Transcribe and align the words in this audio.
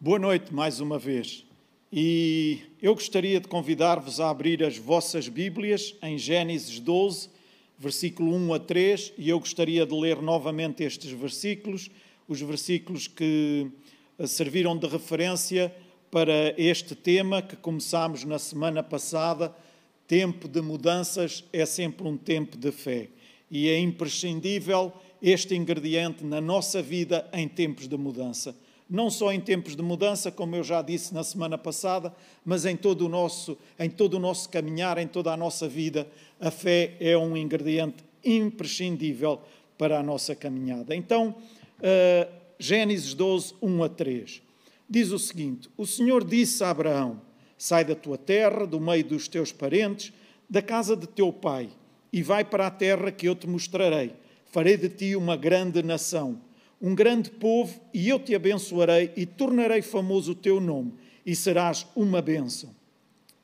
Boa 0.00 0.16
noite 0.16 0.54
mais 0.54 0.78
uma 0.78 0.96
vez. 0.96 1.44
E 1.92 2.60
eu 2.80 2.94
gostaria 2.94 3.40
de 3.40 3.48
convidar-vos 3.48 4.20
a 4.20 4.30
abrir 4.30 4.62
as 4.62 4.78
vossas 4.78 5.28
Bíblias 5.28 5.92
em 6.00 6.16
Gênesis 6.16 6.78
12, 6.78 7.28
versículo 7.76 8.32
1 8.32 8.54
a 8.54 8.60
3, 8.60 9.14
e 9.18 9.28
eu 9.28 9.40
gostaria 9.40 9.84
de 9.84 9.92
ler 9.92 10.22
novamente 10.22 10.84
estes 10.84 11.10
versículos, 11.10 11.90
os 12.28 12.40
versículos 12.40 13.08
que 13.08 13.66
eh, 14.16 14.26
serviram 14.28 14.78
de 14.78 14.86
referência 14.86 15.74
para 16.12 16.54
este 16.56 16.94
tema 16.94 17.42
que 17.42 17.56
começámos 17.56 18.22
na 18.22 18.38
semana 18.38 18.84
passada. 18.84 19.52
Tempo 20.06 20.46
de 20.46 20.60
mudanças 20.60 21.42
é 21.52 21.66
sempre 21.66 22.06
um 22.06 22.16
tempo 22.16 22.56
de 22.56 22.70
fé. 22.70 23.08
E 23.50 23.68
é 23.68 23.76
imprescindível 23.80 24.92
este 25.20 25.56
ingrediente 25.56 26.24
na 26.24 26.40
nossa 26.40 26.80
vida 26.80 27.28
em 27.32 27.48
tempos 27.48 27.88
de 27.88 27.96
mudança 27.96 28.54
não 28.88 29.10
só 29.10 29.32
em 29.32 29.40
tempos 29.40 29.76
de 29.76 29.82
mudança, 29.82 30.30
como 30.30 30.56
eu 30.56 30.64
já 30.64 30.80
disse 30.80 31.12
na 31.12 31.22
semana 31.22 31.58
passada, 31.58 32.14
mas 32.44 32.64
em 32.64 32.76
todo 32.76 33.04
o 33.04 33.08
nosso, 33.08 33.58
em 33.78 33.90
todo 33.90 34.14
o 34.14 34.18
nosso 34.18 34.48
caminhar, 34.48 34.96
em 34.96 35.06
toda 35.06 35.32
a 35.32 35.36
nossa 35.36 35.68
vida, 35.68 36.06
a 36.40 36.50
fé 36.50 36.96
é 36.98 37.16
um 37.16 37.36
ingrediente 37.36 38.02
imprescindível 38.24 39.40
para 39.76 39.98
a 39.98 40.02
nossa 40.02 40.34
caminhada. 40.34 40.94
Então, 40.96 41.34
uh, 41.80 42.32
Gênesis 42.58 43.12
12, 43.12 43.54
1 43.60 43.82
a 43.84 43.88
3, 43.88 44.42
diz 44.88 45.12
o 45.12 45.18
seguinte: 45.18 45.68
O 45.76 45.86
Senhor 45.86 46.24
disse 46.24 46.64
a 46.64 46.70
Abraão: 46.70 47.20
Sai 47.58 47.84
da 47.84 47.94
tua 47.94 48.16
terra, 48.16 48.66
do 48.66 48.80
meio 48.80 49.04
dos 49.04 49.28
teus 49.28 49.52
parentes, 49.52 50.12
da 50.48 50.62
casa 50.62 50.96
de 50.96 51.06
teu 51.06 51.30
pai, 51.30 51.68
e 52.10 52.22
vai 52.22 52.42
para 52.42 52.66
a 52.66 52.70
terra 52.70 53.12
que 53.12 53.28
eu 53.28 53.34
te 53.34 53.46
mostrarei. 53.46 54.12
Farei 54.46 54.78
de 54.78 54.88
ti 54.88 55.14
uma 55.14 55.36
grande 55.36 55.82
nação 55.82 56.40
um 56.80 56.94
grande 56.94 57.30
povo, 57.30 57.80
e 57.92 58.08
eu 58.08 58.18
te 58.18 58.34
abençoarei 58.34 59.12
e 59.16 59.26
tornarei 59.26 59.82
famoso 59.82 60.32
o 60.32 60.34
teu 60.34 60.60
nome, 60.60 60.94
e 61.26 61.34
serás 61.34 61.86
uma 61.96 62.22
bênção. 62.22 62.74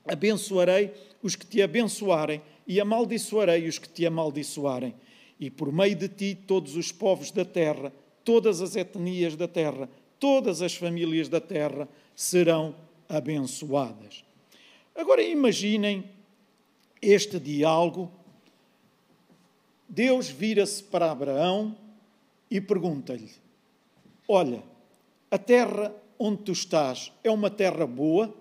Abençoarei 0.06 0.92
os 1.22 1.34
que 1.34 1.46
te 1.46 1.62
abençoarem, 1.62 2.40
e 2.66 2.80
amaldiçoarei 2.80 3.68
os 3.68 3.78
que 3.78 3.88
te 3.88 4.06
amaldiçoarem. 4.06 4.94
E 5.38 5.50
por 5.50 5.72
meio 5.72 5.96
de 5.96 6.08
ti, 6.08 6.38
todos 6.46 6.76
os 6.76 6.92
povos 6.92 7.30
da 7.30 7.44
terra, 7.44 7.92
todas 8.24 8.60
as 8.62 8.76
etnias 8.76 9.36
da 9.36 9.48
terra, 9.48 9.88
todas 10.18 10.62
as 10.62 10.74
famílias 10.74 11.28
da 11.28 11.40
terra 11.40 11.88
serão 12.14 12.74
abençoadas. 13.08 14.24
Agora 14.94 15.22
imaginem 15.22 16.04
este 17.02 17.38
diálogo. 17.38 18.10
Deus 19.88 20.28
vira-se 20.28 20.82
para 20.82 21.10
Abraão 21.10 21.76
e 22.54 22.60
pergunta-lhe: 22.60 23.32
Olha, 24.28 24.62
a 25.28 25.36
terra 25.36 25.92
onde 26.16 26.42
tu 26.42 26.52
estás 26.52 27.12
é 27.24 27.30
uma 27.30 27.50
terra 27.50 27.84
boa? 27.84 28.32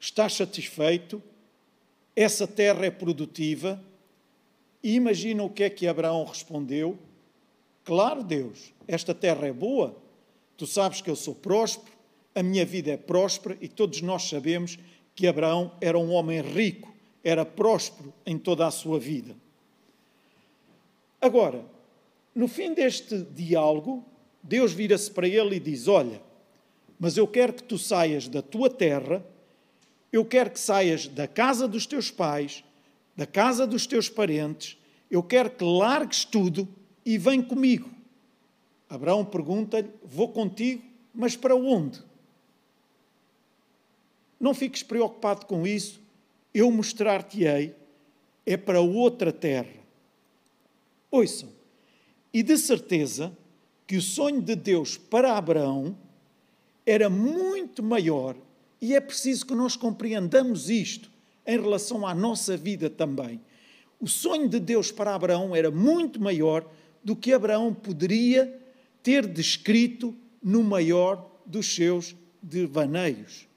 Estás 0.00 0.34
satisfeito? 0.34 1.22
Essa 2.16 2.48
terra 2.48 2.84
é 2.84 2.90
produtiva? 2.90 3.80
E 4.82 4.94
imagina 4.96 5.44
o 5.44 5.50
que 5.50 5.62
é 5.62 5.70
que 5.70 5.86
Abraão 5.86 6.24
respondeu: 6.24 6.98
Claro, 7.84 8.24
Deus, 8.24 8.72
esta 8.88 9.14
terra 9.14 9.46
é 9.46 9.52
boa. 9.52 9.96
Tu 10.56 10.66
sabes 10.66 11.00
que 11.00 11.08
eu 11.08 11.14
sou 11.14 11.36
próspero, 11.36 11.96
a 12.34 12.42
minha 12.42 12.66
vida 12.66 12.90
é 12.90 12.96
próspera 12.96 13.56
e 13.60 13.68
todos 13.68 14.02
nós 14.02 14.24
sabemos 14.24 14.76
que 15.14 15.28
Abraão 15.28 15.70
era 15.80 15.96
um 15.96 16.10
homem 16.10 16.40
rico, 16.40 16.92
era 17.22 17.44
próspero 17.44 18.12
em 18.26 18.36
toda 18.36 18.66
a 18.66 18.70
sua 18.72 18.98
vida. 18.98 19.36
Agora, 21.20 21.77
no 22.38 22.46
fim 22.46 22.72
deste 22.72 23.24
diálogo, 23.34 24.04
Deus 24.40 24.72
vira-se 24.72 25.10
para 25.10 25.26
ele 25.26 25.56
e 25.56 25.60
diz: 25.60 25.88
Olha, 25.88 26.22
mas 26.96 27.16
eu 27.16 27.26
quero 27.26 27.52
que 27.52 27.64
tu 27.64 27.76
saias 27.76 28.28
da 28.28 28.40
tua 28.40 28.70
terra, 28.70 29.26
eu 30.12 30.24
quero 30.24 30.52
que 30.52 30.60
saias 30.60 31.08
da 31.08 31.26
casa 31.26 31.66
dos 31.66 31.84
teus 31.84 32.12
pais, 32.12 32.62
da 33.16 33.26
casa 33.26 33.66
dos 33.66 33.88
teus 33.88 34.08
parentes, 34.08 34.78
eu 35.10 35.20
quero 35.20 35.50
que 35.50 35.64
largues 35.64 36.24
tudo 36.24 36.68
e 37.04 37.18
vem 37.18 37.42
comigo. 37.42 37.90
Abraão 38.88 39.24
pergunta-lhe: 39.24 39.90
Vou 40.04 40.28
contigo, 40.28 40.84
mas 41.12 41.34
para 41.34 41.56
onde? 41.56 42.00
Não 44.38 44.54
fiques 44.54 44.84
preocupado 44.84 45.44
com 45.44 45.66
isso, 45.66 46.00
eu 46.54 46.70
mostrar-te-ei, 46.70 47.74
é 48.46 48.56
para 48.56 48.80
outra 48.80 49.32
terra. 49.32 49.74
Ouçam, 51.10 51.57
e 52.32 52.42
de 52.42 52.56
certeza 52.58 53.36
que 53.86 53.96
o 53.96 54.02
sonho 54.02 54.42
de 54.42 54.54
Deus 54.54 54.96
para 54.96 55.36
Abraão 55.36 55.96
era 56.84 57.08
muito 57.08 57.82
maior, 57.82 58.36
e 58.80 58.94
é 58.94 59.00
preciso 59.00 59.46
que 59.46 59.54
nós 59.54 59.76
compreendamos 59.76 60.70
isto 60.70 61.10
em 61.46 61.60
relação 61.60 62.06
à 62.06 62.14
nossa 62.14 62.56
vida 62.56 62.88
também. 62.90 63.40
O 64.00 64.06
sonho 64.06 64.48
de 64.48 64.60
Deus 64.60 64.92
para 64.92 65.14
Abraão 65.14 65.56
era 65.56 65.70
muito 65.70 66.20
maior 66.20 66.64
do 67.02 67.16
que 67.16 67.32
Abraão 67.32 67.74
poderia 67.74 68.58
ter 69.02 69.26
descrito 69.26 70.14
no 70.42 70.62
maior 70.62 71.28
dos 71.44 71.74
seus 71.74 72.14
devaneios. 72.42 73.48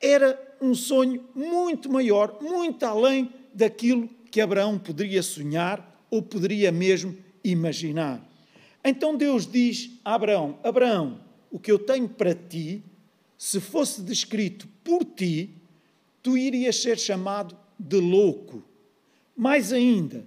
Era 0.00 0.38
um 0.60 0.74
sonho 0.74 1.22
muito 1.34 1.90
maior, 1.90 2.38
muito 2.40 2.84
além 2.84 3.32
daquilo 3.52 4.08
que 4.30 4.40
Abraão 4.40 4.78
poderia 4.78 5.22
sonhar 5.22 6.04
ou 6.10 6.22
poderia 6.22 6.72
mesmo 6.72 7.16
imaginar. 7.44 8.26
Então 8.84 9.16
Deus 9.16 9.46
diz 9.46 9.90
a 10.04 10.14
Abraão: 10.14 10.58
Abraão, 10.62 11.20
o 11.50 11.58
que 11.58 11.70
eu 11.70 11.78
tenho 11.78 12.08
para 12.08 12.34
ti, 12.34 12.82
se 13.36 13.60
fosse 13.60 14.02
descrito 14.02 14.68
por 14.82 15.04
ti, 15.04 15.50
tu 16.22 16.36
irias 16.36 16.76
ser 16.76 16.98
chamado 16.98 17.56
de 17.78 18.00
louco. 18.00 18.62
Mais 19.36 19.72
ainda, 19.72 20.24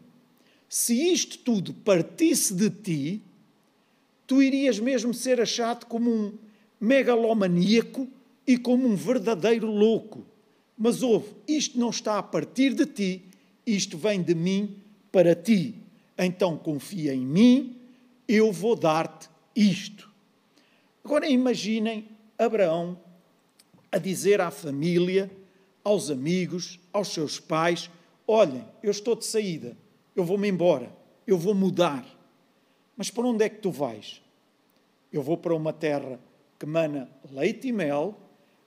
se 0.67 0.93
isto 1.11 1.37
tudo 1.39 1.73
partisse 1.73 2.53
de 2.53 2.69
ti, 2.69 3.21
tu 4.25 4.41
irias 4.41 4.79
mesmo 4.79 5.13
ser 5.13 5.39
achado 5.39 5.85
como 5.85 6.11
um 6.11 6.33
megalomaníaco 6.79 8.07
e 8.45 8.57
como 8.57 8.87
um 8.87 8.95
verdadeiro 8.95 9.67
louco. 9.67 10.25
Mas 10.77 11.03
ouve, 11.03 11.29
isto 11.47 11.79
não 11.79 11.91
está 11.91 12.17
a 12.17 12.23
partir 12.23 12.73
de 12.73 12.85
ti, 12.85 13.25
isto 13.65 13.97
vem 13.97 14.21
de 14.21 14.33
mim 14.33 14.75
para 15.11 15.35
ti 15.35 15.82
então 16.17 16.57
confia 16.57 17.13
em 17.13 17.25
mim, 17.25 17.77
eu 18.27 18.51
vou 18.51 18.75
dar-te 18.75 19.29
isto. 19.55 20.11
Agora 21.03 21.27
imaginem 21.27 22.07
Abraão 22.37 22.97
a 23.91 23.97
dizer 23.97 24.41
à 24.41 24.49
família, 24.49 25.29
aos 25.83 26.09
amigos, 26.09 26.79
aos 26.91 27.09
seus 27.09 27.39
pais: 27.39 27.89
Olhem, 28.27 28.65
eu 28.81 28.91
estou 28.91 29.15
de 29.15 29.25
saída, 29.25 29.77
eu 30.15 30.23
vou-me 30.23 30.47
embora, 30.47 30.91
eu 31.27 31.37
vou 31.37 31.53
mudar. 31.53 32.05
Mas 32.95 33.09
para 33.09 33.27
onde 33.27 33.43
é 33.43 33.49
que 33.49 33.59
tu 33.59 33.71
vais? 33.71 34.21
Eu 35.11 35.21
vou 35.21 35.37
para 35.37 35.53
uma 35.53 35.73
terra 35.73 36.19
que 36.59 36.65
mana 36.65 37.09
leite 37.31 37.67
e 37.67 37.71
mel, 37.71 38.17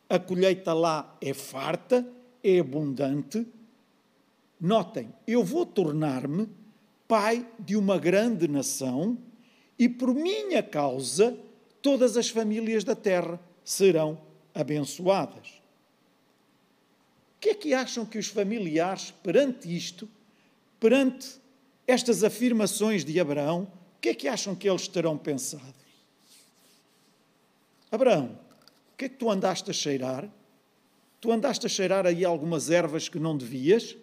a 0.08 0.18
colheita 0.18 0.72
lá 0.72 1.16
é 1.20 1.32
farta, 1.32 2.06
é 2.42 2.58
abundante. 2.58 3.46
Notem, 4.60 5.12
eu 5.26 5.42
vou 5.42 5.66
tornar-me 5.66 6.48
pai 7.06 7.46
de 7.58 7.76
uma 7.76 7.98
grande 7.98 8.48
nação, 8.48 9.18
e 9.78 9.88
por 9.88 10.14
minha 10.14 10.62
causa 10.62 11.38
todas 11.82 12.16
as 12.16 12.28
famílias 12.28 12.82
da 12.82 12.96
terra 12.96 13.38
serão 13.64 14.20
abençoadas. 14.54 15.48
O 17.36 17.40
que 17.40 17.50
é 17.50 17.54
que 17.54 17.74
acham 17.74 18.04
que 18.04 18.18
os 18.18 18.26
familiares, 18.26 19.12
perante 19.22 19.74
isto, 19.74 20.08
perante 20.80 21.38
estas 21.86 22.24
afirmações 22.24 23.04
de 23.04 23.20
Abraão, 23.20 23.70
o 23.96 24.00
que 24.00 24.08
é 24.08 24.14
que 24.14 24.28
acham 24.28 24.54
que 24.54 24.68
eles 24.68 24.88
terão 24.88 25.16
pensado? 25.16 25.74
Abraão, 27.90 28.38
o 28.92 28.96
que 28.96 29.04
é 29.04 29.08
que 29.08 29.16
tu 29.16 29.30
andaste 29.30 29.70
a 29.70 29.74
cheirar? 29.74 30.28
Tu 31.20 31.30
andaste 31.30 31.66
a 31.66 31.68
cheirar 31.68 32.06
aí 32.06 32.24
algumas 32.24 32.70
ervas 32.70 33.08
que 33.08 33.18
não 33.18 33.36
devias? 33.36 33.96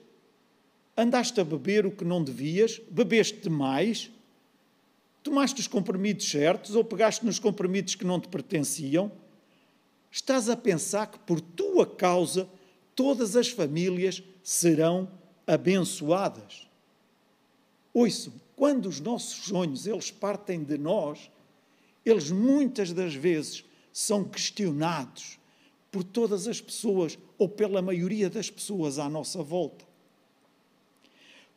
Andaste 0.96 1.42
a 1.42 1.44
beber 1.44 1.86
o 1.86 1.92
que 1.92 2.06
não 2.06 2.24
devias? 2.24 2.80
Bebeste 2.90 3.40
demais? 3.40 4.12
Tomaste 5.24 5.60
os 5.60 5.68
comprimidos 5.68 6.30
certos 6.30 6.76
ou 6.76 6.84
pegaste 6.84 7.26
nos 7.26 7.40
comprimidos 7.40 7.96
que 7.96 8.06
não 8.06 8.20
te 8.20 8.28
pertenciam? 8.28 9.12
Estás 10.12 10.50
a 10.50 10.56
pensar 10.56 11.08
que 11.08 11.18
por 11.20 11.42
tua 11.42 11.88
causa 11.88 12.48
todas 12.96 13.36
as 13.36 13.50
famílias 13.50 14.22
serão 14.44 15.10
abençoadas. 15.48 16.68
Ouçam, 17.92 18.34
quando 18.56 18.88
os 18.88 19.00
nossos 19.00 19.46
sonhos 19.46 19.88
eles 19.88 20.12
partem 20.12 20.64
de 20.64 20.78
nós, 20.78 21.32
eles 22.06 22.30
muitas 22.30 22.94
das 22.94 23.16
vezes 23.16 23.64
são 23.92 24.24
questionados 24.24 25.40
por 25.92 26.04
todas 26.04 26.48
as 26.48 26.62
pessoas 26.62 27.18
ou 27.38 27.50
pela 27.50 27.82
maioria 27.82 28.30
das 28.30 28.50
pessoas 28.50 29.00
à 29.00 29.10
nossa 29.10 29.42
volta. 29.42 29.93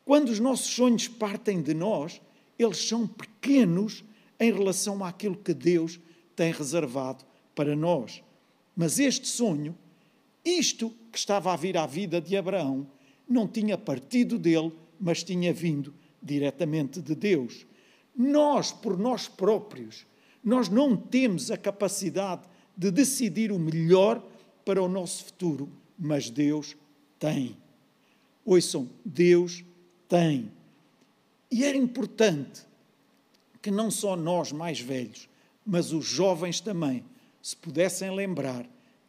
Quando 0.06 0.28
os 0.28 0.38
nossos 0.38 0.72
sonhos 0.72 1.08
partem 1.08 1.60
de 1.60 1.74
nós, 1.74 2.22
eles 2.56 2.78
são 2.78 3.08
pequenos 3.08 4.04
em 4.38 4.52
relação 4.52 5.04
àquilo 5.04 5.36
que 5.36 5.52
Deus 5.52 5.98
tem 6.36 6.52
reservado 6.52 7.24
para 7.56 7.74
nós. 7.74 8.22
Mas 8.76 9.00
este 9.00 9.26
sonho, 9.26 9.76
isto 10.44 10.94
que 11.10 11.18
estava 11.18 11.52
a 11.52 11.56
vir 11.56 11.76
à 11.76 11.86
vida 11.86 12.20
de 12.20 12.36
Abraão, 12.36 12.86
não 13.28 13.48
tinha 13.48 13.76
partido 13.76 14.38
dele, 14.38 14.72
mas 15.00 15.24
tinha 15.24 15.52
vindo 15.52 15.92
diretamente 16.22 17.02
de 17.02 17.16
Deus. 17.16 17.66
Nós, 18.16 18.70
por 18.70 18.96
nós 18.96 19.26
próprios, 19.26 20.06
nós 20.42 20.68
não 20.68 20.96
temos 20.96 21.50
a 21.50 21.56
capacidade 21.56 22.42
de 22.76 22.92
decidir 22.92 23.50
o 23.50 23.58
melhor 23.58 24.24
para 24.64 24.80
o 24.80 24.88
nosso 24.88 25.24
futuro, 25.24 25.68
mas 25.98 26.30
Deus 26.30 26.76
tem. 27.18 27.56
Ouçam, 28.44 28.88
Deus 29.04 29.56
tem. 29.56 29.75
E 31.50 31.64
era 31.64 31.76
importante 31.76 32.62
que 33.60 33.70
não 33.70 33.90
só 33.90 34.16
nós 34.16 34.52
mais 34.52 34.80
velhos, 34.80 35.28
mas 35.64 35.92
os 35.92 36.04
jovens 36.04 36.60
também 36.60 37.04
se 37.42 37.56
pudessem 37.56 38.14
lembrar 38.14 38.66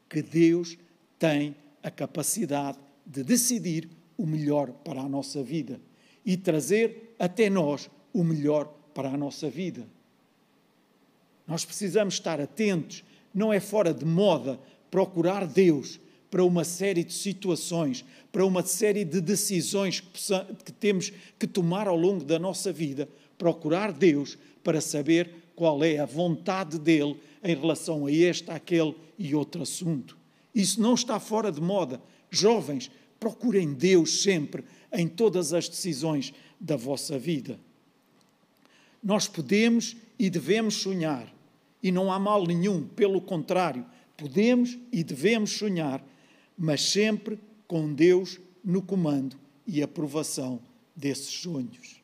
que 0.09 0.21
Deus 0.21 0.77
tem 1.19 1.55
a 1.83 1.91
capacidade 1.91 2.77
de 3.05 3.23
decidir 3.23 3.89
o 4.17 4.25
melhor 4.25 4.71
para 4.71 5.01
a 5.01 5.09
nossa 5.09 5.44
vida 5.44 5.79
e 6.25 6.35
trazer 6.35 7.15
até 7.19 7.49
nós 7.49 7.89
o 8.13 8.23
melhor 8.23 8.65
para 8.94 9.09
a 9.09 9.17
nossa 9.17 9.49
vida. 9.49 9.88
Nós 11.45 11.63
precisamos 11.63 12.15
estar 12.15 12.41
atentos, 12.41 13.03
não 13.33 13.53
é 13.53 13.59
fora 13.59 13.94
de 13.94 14.03
moda 14.03 14.59
procurar 14.89 15.45
Deus 15.45 15.99
para 16.29 16.44
uma 16.44 16.63
série 16.63 17.03
de 17.03 17.13
situações, 17.13 18.03
para 18.31 18.45
uma 18.45 18.63
série 18.63 19.06
de 19.06 19.21
decisões 19.21 20.01
que, 20.65 20.71
temos 20.71 21.12
que 21.39 21.47
tomar 21.47 21.88
ao 21.88 21.95
longo 21.95 22.24
da 22.24 22.38
nossa 22.38 22.71
vida, 22.71 23.07
procurar 23.38 23.91
Deus 23.91 24.38
para 24.63 24.81
saber 24.81 25.29
qual 25.56 25.83
é 25.83 25.97
a 25.97 26.06
vontade 26.06 26.77
dele 26.77 27.18
em 27.44 27.56
relação 27.56 28.06
a 28.06 28.12
este, 28.12 28.51
aquele 28.51 28.95
e 29.18 29.33
outro 29.33 29.62
assunto. 29.62 30.18
Isso 30.53 30.81
não 30.81 30.94
está 30.94 31.19
fora 31.19 31.51
de 31.51 31.62
moda. 31.62 32.01
Jovens, 32.30 32.91
procurem 33.19 33.73
Deus 33.73 34.21
sempre 34.21 34.63
em 34.91 35.07
todas 35.07 35.53
as 35.53 35.68
decisões 35.68 36.33
da 36.59 36.75
vossa 36.75 37.18
vida. 37.18 37.59
Nós 39.03 39.27
podemos 39.27 39.95
e 40.19 40.30
devemos 40.30 40.75
sonhar, 40.75 41.31
e 41.81 41.91
não 41.91 42.12
há 42.12 42.19
mal 42.19 42.45
nenhum, 42.45 42.83
pelo 42.88 43.21
contrário, 43.21 43.85
podemos 44.15 44.77
e 44.91 45.03
devemos 45.03 45.51
sonhar, 45.51 46.03
mas 46.57 46.81
sempre 46.81 47.39
com 47.68 47.94
Deus 47.94 48.39
no 48.63 48.81
comando 48.81 49.38
e 49.65 49.83
aprovação 49.83 50.59
desses 50.95 51.30
sonhos. 51.30 52.01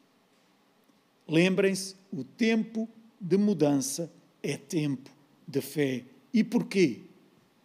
Lembrem-se, 1.27 1.95
o 2.11 2.23
tempo 2.23 2.87
de 3.19 3.37
mudança 3.37 4.11
é 4.41 4.57
tempo 4.57 5.09
de 5.47 5.61
fé. 5.61 6.03
E 6.33 6.43
porquê? 6.43 7.01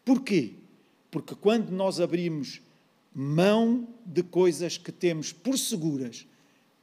Porquê? 0.05 0.55
Porque 1.11 1.35
quando 1.35 1.71
nós 1.71 2.01
abrimos 2.01 2.63
mão 3.15 3.89
de 4.07 4.23
coisas 4.23 4.79
que 4.79 4.93
temos 4.93 5.33
por 5.33 5.59
seguras 5.59 6.27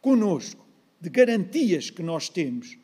conosco, 0.01 0.65
de 0.99 1.09
garantias 1.09 1.89
que 1.89 2.03
nós 2.03 2.29
temos, 2.29 2.77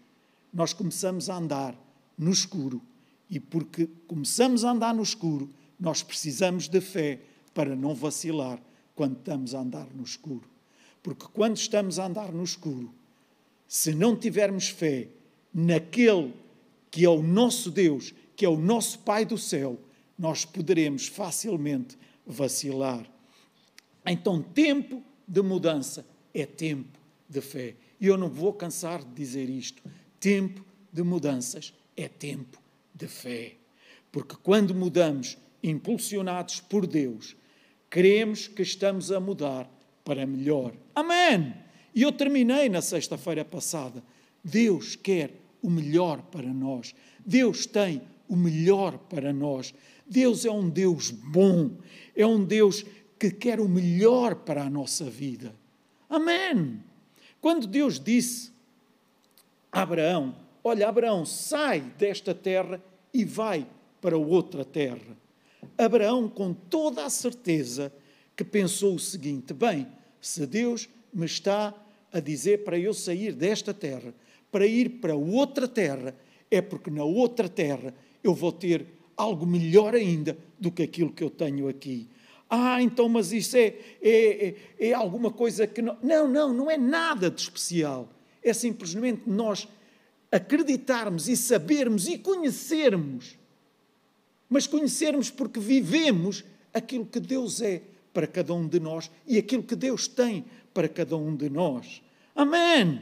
nós 0.53 0.73
começamos 0.73 1.29
a 1.29 1.37
andar 1.37 1.75
no 2.17 2.31
escuro. 2.31 2.81
E 3.29 3.39
porque 3.39 3.89
começamos 4.07 4.63
a 4.63 4.71
andar 4.71 4.93
no 4.93 5.03
escuro, 5.03 5.49
nós 5.81 6.03
precisamos 6.03 6.67
de 6.67 6.79
fé 6.79 7.19
para 7.55 7.75
não 7.75 7.95
vacilar 7.95 8.61
quando 8.93 9.17
estamos 9.17 9.55
a 9.55 9.61
andar 9.61 9.87
no 9.95 10.03
escuro. 10.03 10.47
Porque 11.01 11.25
quando 11.33 11.57
estamos 11.57 11.97
a 11.97 12.05
andar 12.05 12.31
no 12.31 12.43
escuro, 12.43 12.93
se 13.67 13.95
não 13.95 14.15
tivermos 14.15 14.69
fé 14.69 15.07
naquele 15.51 16.33
que 16.91 17.03
é 17.03 17.09
o 17.09 17.23
nosso 17.23 17.71
Deus, 17.71 18.13
que 18.35 18.45
é 18.45 18.49
o 18.49 18.57
nosso 18.57 18.99
Pai 18.99 19.25
do 19.25 19.39
céu, 19.39 19.79
nós 20.17 20.45
poderemos 20.45 21.07
facilmente 21.07 21.97
vacilar. 22.27 23.09
Então, 24.05 24.39
tempo 24.41 25.01
de 25.27 25.41
mudança 25.41 26.05
é 26.31 26.45
tempo 26.45 26.99
de 27.27 27.41
fé. 27.41 27.75
E 27.99 28.05
eu 28.05 28.17
não 28.17 28.29
vou 28.29 28.53
cansar 28.53 29.03
de 29.03 29.13
dizer 29.13 29.49
isto. 29.49 29.81
Tempo 30.19 30.63
de 30.93 31.01
mudanças 31.01 31.73
é 31.97 32.07
tempo 32.07 32.61
de 32.93 33.07
fé. 33.07 33.55
Porque 34.11 34.35
quando 34.43 34.75
mudamos, 34.75 35.37
impulsionados 35.63 36.59
por 36.59 36.87
Deus, 36.87 37.35
cremos 37.89 38.47
que 38.47 38.61
estamos 38.61 39.11
a 39.11 39.19
mudar 39.19 39.69
para 40.03 40.25
melhor. 40.25 40.73
Amém! 40.95 41.53
E 41.93 42.01
eu 42.01 42.11
terminei 42.11 42.69
na 42.69 42.81
sexta-feira 42.81 43.43
passada. 43.43 44.03
Deus 44.43 44.95
quer 44.95 45.33
o 45.61 45.69
melhor 45.69 46.21
para 46.23 46.51
nós. 46.53 46.95
Deus 47.25 47.65
tem 47.65 48.01
o 48.27 48.35
melhor 48.35 48.97
para 48.97 49.31
nós. 49.33 49.73
Deus 50.07 50.45
é 50.45 50.51
um 50.51 50.69
Deus 50.69 51.11
bom, 51.11 51.71
é 52.15 52.25
um 52.25 52.43
Deus 52.43 52.85
que 53.19 53.29
quer 53.29 53.59
o 53.59 53.69
melhor 53.69 54.35
para 54.35 54.63
a 54.63 54.69
nossa 54.69 55.09
vida. 55.09 55.53
Amém. 56.09 56.81
Quando 57.39 57.67
Deus 57.67 57.99
disse 57.99 58.51
a 59.71 59.81
Abraão: 59.81 60.35
Olha, 60.63 60.89
Abraão, 60.89 61.25
sai 61.25 61.81
desta 61.97 62.33
terra 62.33 62.81
e 63.13 63.23
vai 63.23 63.67
para 64.01 64.17
outra 64.17 64.65
terra. 64.65 65.17
Abraão, 65.85 66.29
com 66.29 66.53
toda 66.53 67.05
a 67.05 67.09
certeza, 67.09 67.91
que 68.35 68.43
pensou 68.43 68.95
o 68.95 68.99
seguinte: 68.99 69.53
bem, 69.53 69.87
se 70.19 70.45
Deus 70.45 70.87
me 71.13 71.25
está 71.25 71.73
a 72.11 72.19
dizer 72.19 72.63
para 72.63 72.77
eu 72.77 72.93
sair 72.93 73.33
desta 73.33 73.73
terra, 73.73 74.13
para 74.51 74.65
ir 74.65 74.99
para 75.01 75.15
outra 75.15 75.67
terra, 75.67 76.15
é 76.49 76.61
porque 76.61 76.89
na 76.89 77.03
outra 77.03 77.47
terra 77.47 77.93
eu 78.23 78.33
vou 78.33 78.51
ter 78.51 78.85
algo 79.15 79.45
melhor 79.45 79.95
ainda 79.95 80.37
do 80.59 80.71
que 80.71 80.83
aquilo 80.83 81.11
que 81.11 81.23
eu 81.23 81.29
tenho 81.29 81.67
aqui. 81.67 82.07
Ah, 82.49 82.81
então, 82.81 83.07
mas 83.07 83.31
isso 83.31 83.55
é, 83.55 83.73
é, 84.01 84.55
é, 84.79 84.87
é 84.89 84.93
alguma 84.93 85.31
coisa 85.31 85.65
que 85.65 85.81
não. 85.81 85.97
Não, 86.03 86.27
não, 86.27 86.53
não 86.53 86.69
é 86.69 86.77
nada 86.77 87.31
de 87.31 87.39
especial. 87.39 88.09
É 88.43 88.51
simplesmente 88.51 89.23
nós 89.25 89.67
acreditarmos 90.31 91.29
e 91.29 91.37
sabermos 91.37 92.07
e 92.07 92.17
conhecermos. 92.17 93.37
Mas 94.51 94.67
conhecermos 94.67 95.31
porque 95.31 95.61
vivemos 95.61 96.43
aquilo 96.73 97.05
que 97.05 97.21
Deus 97.21 97.61
é 97.61 97.81
para 98.13 98.27
cada 98.27 98.53
um 98.53 98.67
de 98.67 98.81
nós 98.81 99.09
e 99.25 99.37
aquilo 99.37 99.63
que 99.63 99.77
Deus 99.77 100.09
tem 100.09 100.43
para 100.73 100.89
cada 100.89 101.15
um 101.15 101.33
de 101.33 101.49
nós. 101.49 102.01
Amém! 102.35 102.99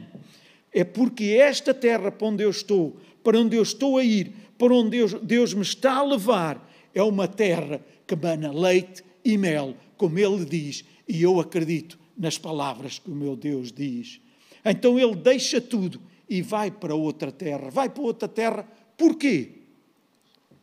É 0.72 0.84
porque 0.84 1.24
esta 1.24 1.74
terra 1.74 2.12
para 2.12 2.28
onde 2.28 2.44
eu 2.44 2.50
estou, 2.50 2.96
para 3.24 3.36
onde 3.36 3.56
eu 3.56 3.64
estou 3.64 3.98
a 3.98 4.04
ir, 4.04 4.32
para 4.56 4.72
onde 4.72 4.90
Deus, 4.90 5.14
Deus 5.14 5.52
me 5.52 5.62
está 5.62 5.96
a 5.96 6.04
levar, 6.04 6.72
é 6.94 7.02
uma 7.02 7.26
terra 7.26 7.84
que 8.06 8.14
mana 8.14 8.52
leite 8.52 9.02
e 9.24 9.36
mel, 9.36 9.74
como 9.96 10.20
Ele 10.20 10.44
diz, 10.44 10.84
e 11.08 11.20
eu 11.20 11.40
acredito 11.40 11.98
nas 12.16 12.38
palavras 12.38 13.00
que 13.00 13.10
o 13.10 13.14
meu 13.14 13.34
Deus 13.34 13.72
diz. 13.72 14.20
Então 14.64 14.96
ele 15.00 15.16
deixa 15.16 15.60
tudo 15.60 16.00
e 16.28 16.42
vai 16.42 16.70
para 16.70 16.94
outra 16.94 17.32
terra. 17.32 17.70
Vai 17.70 17.88
para 17.88 18.02
outra 18.02 18.28
terra, 18.28 18.68
porquê? 18.96 19.59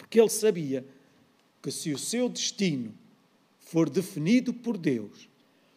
Porque 0.08 0.22
ele 0.22 0.30
sabia 0.30 0.86
que 1.62 1.70
se 1.70 1.92
o 1.92 1.98
seu 1.98 2.30
destino 2.30 2.94
for 3.60 3.90
definido 3.90 4.54
por 4.54 4.78
Deus, 4.78 5.28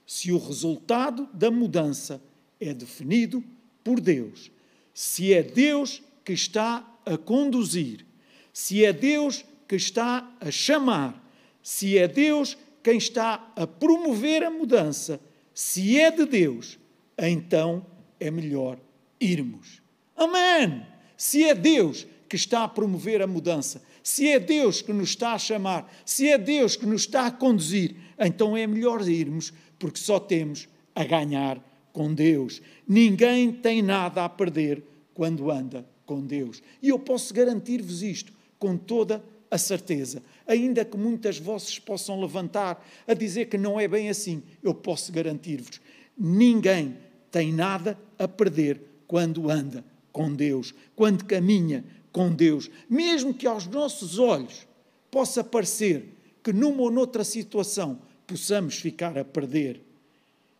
se 0.06 0.30
o 0.30 0.38
resultado 0.38 1.28
da 1.34 1.50
mudança 1.50 2.22
é 2.60 2.72
definido 2.72 3.42
por 3.82 4.00
Deus, 4.00 4.52
se 4.94 5.32
é 5.32 5.42
Deus 5.42 6.00
que 6.24 6.32
está 6.32 6.88
a 7.04 7.18
conduzir, 7.18 8.06
se 8.52 8.84
é 8.84 8.92
Deus 8.92 9.44
que 9.66 9.74
está 9.74 10.32
a 10.40 10.50
chamar, 10.50 11.20
se 11.60 11.98
é 11.98 12.06
Deus 12.06 12.56
quem 12.84 12.98
está 12.98 13.52
a 13.56 13.66
promover 13.66 14.44
a 14.44 14.50
mudança, 14.50 15.20
se 15.52 15.98
é 15.98 16.08
de 16.10 16.24
Deus, 16.24 16.78
então 17.18 17.84
é 18.20 18.30
melhor 18.30 18.78
irmos. 19.20 19.82
Amém! 20.16 20.86
Se 21.16 21.42
é 21.44 21.54
Deus 21.54 22.06
que 22.28 22.36
está 22.36 22.62
a 22.62 22.68
promover 22.68 23.20
a 23.20 23.26
mudança, 23.26 23.82
se 24.02 24.28
é 24.28 24.38
Deus 24.38 24.82
que 24.82 24.92
nos 24.92 25.10
está 25.10 25.34
a 25.34 25.38
chamar, 25.38 25.92
se 26.04 26.28
é 26.28 26.38
Deus 26.38 26.76
que 26.76 26.86
nos 26.86 27.02
está 27.02 27.26
a 27.26 27.30
conduzir, 27.30 27.96
então 28.18 28.56
é 28.56 28.66
melhor 28.66 29.06
irmos, 29.08 29.52
porque 29.78 29.98
só 29.98 30.18
temos 30.18 30.68
a 30.94 31.04
ganhar 31.04 31.62
com 31.92 32.12
Deus. 32.12 32.60
Ninguém 32.86 33.52
tem 33.52 33.82
nada 33.82 34.24
a 34.24 34.28
perder 34.28 34.82
quando 35.14 35.50
anda 35.50 35.86
com 36.06 36.24
Deus. 36.24 36.62
E 36.82 36.88
eu 36.88 36.98
posso 36.98 37.32
garantir-vos 37.32 38.02
isto 38.02 38.32
com 38.58 38.76
toda 38.76 39.22
a 39.50 39.58
certeza. 39.58 40.22
Ainda 40.46 40.84
que 40.84 40.96
muitas 40.96 41.38
vozes 41.38 41.78
possam 41.78 42.20
levantar 42.20 42.86
a 43.06 43.14
dizer 43.14 43.46
que 43.46 43.58
não 43.58 43.80
é 43.80 43.88
bem 43.88 44.08
assim, 44.08 44.42
eu 44.62 44.74
posso 44.74 45.12
garantir-vos: 45.12 45.80
ninguém 46.16 46.96
tem 47.30 47.52
nada 47.52 47.98
a 48.18 48.28
perder 48.28 48.80
quando 49.06 49.50
anda 49.50 49.84
com 50.12 50.32
Deus, 50.32 50.74
quando 50.94 51.24
caminha 51.24 51.84
com 52.12 52.32
Deus, 52.32 52.70
mesmo 52.88 53.32
que 53.32 53.46
aos 53.46 53.66
nossos 53.66 54.18
olhos 54.18 54.66
possa 55.10 55.42
parecer 55.42 56.14
que 56.42 56.52
numa 56.52 56.82
ou 56.82 56.90
noutra 56.90 57.24
situação 57.24 58.00
possamos 58.26 58.76
ficar 58.76 59.18
a 59.18 59.24
perder. 59.24 59.80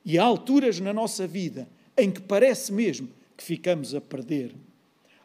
E 0.05 0.19
há 0.19 0.25
alturas 0.25 0.81
na 0.81 0.93
nossa 0.93 1.27
vida 1.27 1.69
em 1.97 2.11
que 2.11 2.21
parece 2.21 2.73
mesmo 2.73 3.09
que 3.37 3.45
ficamos 3.45 3.95
a 3.95 4.01
perder. 4.01 4.55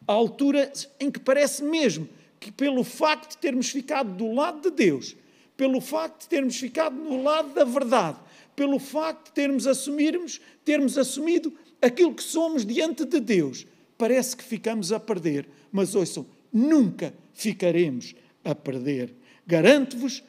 Há 0.06 0.12
alturas 0.12 0.88
em 1.00 1.10
que 1.10 1.18
parece 1.18 1.62
mesmo 1.62 2.08
que 2.38 2.52
pelo 2.52 2.84
facto 2.84 3.32
de 3.32 3.38
termos 3.38 3.70
ficado 3.70 4.12
do 4.14 4.32
lado 4.32 4.70
de 4.70 4.76
Deus, 4.76 5.16
pelo 5.56 5.80
facto 5.80 6.22
de 6.22 6.28
termos 6.28 6.56
ficado 6.56 6.94
no 6.94 7.22
lado 7.22 7.54
da 7.54 7.64
verdade, 7.64 8.18
pelo 8.54 8.78
facto 8.78 9.26
de 9.26 9.32
termos, 9.32 9.66
assumirmos, 9.66 10.40
termos 10.64 10.96
assumido 10.96 11.52
aquilo 11.80 12.14
que 12.14 12.22
somos 12.22 12.64
diante 12.64 13.04
de 13.04 13.20
Deus, 13.20 13.66
parece 13.96 14.36
que 14.36 14.44
ficamos 14.44 14.92
a 14.92 15.00
perder. 15.00 15.48
Mas 15.72 15.94
ouçam, 15.94 16.26
nunca 16.52 17.14
ficaremos 17.34 18.14
a 18.44 18.54
perder. 18.54 19.14
Garanto-vos 19.46 20.22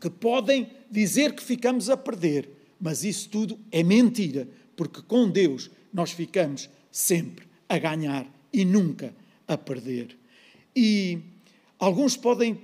que 0.00 0.10
podem 0.10 0.70
dizer 0.90 1.34
que 1.34 1.42
ficamos 1.42 1.90
a 1.90 1.96
perder, 1.96 2.48
mas 2.80 3.04
isso 3.04 3.28
tudo 3.28 3.58
é 3.70 3.82
mentira, 3.82 4.48
porque 4.74 5.02
com 5.02 5.28
Deus 5.28 5.70
nós 5.92 6.10
ficamos 6.12 6.70
sempre 6.90 7.46
a 7.68 7.78
ganhar 7.78 8.26
e 8.52 8.64
nunca 8.64 9.14
a 9.46 9.58
perder. 9.58 10.16
E 10.74 11.18
alguns 11.78 12.16
podem 12.16 12.58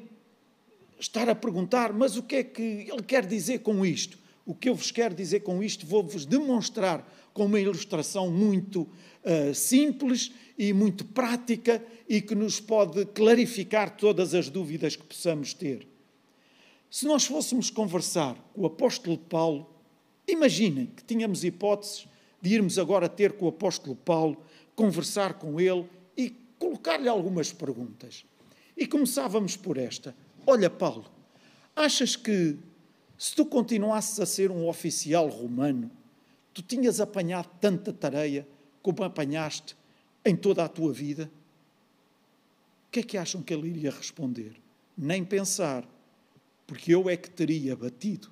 estar 0.98 1.28
a 1.28 1.34
perguntar, 1.34 1.92
mas 1.92 2.16
o 2.16 2.22
que 2.22 2.36
é 2.36 2.44
que 2.44 2.62
ele 2.62 3.02
quer 3.02 3.26
dizer 3.26 3.58
com 3.58 3.84
isto? 3.84 4.18
O 4.46 4.54
que 4.54 4.68
eu 4.68 4.76
vos 4.76 4.92
quero 4.92 5.12
dizer 5.12 5.40
com 5.40 5.60
isto, 5.60 5.84
vou-vos 5.84 6.24
demonstrar 6.24 7.04
com 7.34 7.46
uma 7.46 7.58
ilustração 7.58 8.30
muito 8.30 8.82
uh, 8.82 9.52
simples 9.52 10.30
e 10.56 10.72
muito 10.72 11.04
prática 11.04 11.84
e 12.08 12.22
que 12.22 12.34
nos 12.34 12.60
pode 12.60 13.04
clarificar 13.06 13.96
todas 13.96 14.34
as 14.34 14.48
dúvidas 14.48 14.94
que 14.94 15.02
possamos 15.02 15.52
ter. 15.52 15.86
Se 16.88 17.06
nós 17.06 17.24
fôssemos 17.24 17.70
conversar 17.70 18.36
com 18.54 18.62
o 18.62 18.66
apóstolo 18.66 19.18
Paulo, 19.18 19.68
imaginem 20.28 20.86
que 20.86 21.02
tínhamos 21.02 21.42
hipóteses 21.42 22.06
de 22.40 22.54
irmos 22.54 22.78
agora 22.78 23.08
ter 23.08 23.32
com 23.32 23.46
o 23.46 23.48
apóstolo 23.48 23.96
Paulo, 23.96 24.40
conversar 24.76 25.34
com 25.34 25.60
ele 25.60 25.86
e 26.16 26.30
colocar-lhe 26.56 27.08
algumas 27.08 27.52
perguntas. 27.52 28.24
E 28.76 28.86
começávamos 28.86 29.56
por 29.56 29.76
esta: 29.76 30.14
Olha, 30.46 30.70
Paulo, 30.70 31.10
achas 31.74 32.14
que 32.14 32.56
se 33.18 33.34
tu 33.34 33.46
continuasses 33.46 34.20
a 34.20 34.26
ser 34.26 34.50
um 34.50 34.68
oficial 34.68 35.28
romano, 35.28 35.90
tu 36.52 36.62
tinhas 36.62 37.00
apanhado 37.00 37.48
tanta 37.60 37.92
tareia 37.92 38.46
como 38.82 39.02
apanhaste 39.02 39.76
em 40.24 40.36
toda 40.36 40.64
a 40.64 40.68
tua 40.68 40.92
vida? 40.92 41.30
O 42.88 42.90
que 42.90 43.00
é 43.00 43.02
que 43.02 43.18
acham 43.18 43.42
que 43.42 43.52
ele 43.52 43.68
iria 43.68 43.90
responder? 43.90 44.56
Nem 44.96 45.24
pensar, 45.24 45.86
porque 46.66 46.94
eu 46.94 47.08
é 47.08 47.16
que 47.16 47.30
teria 47.30 47.76
batido. 47.76 48.30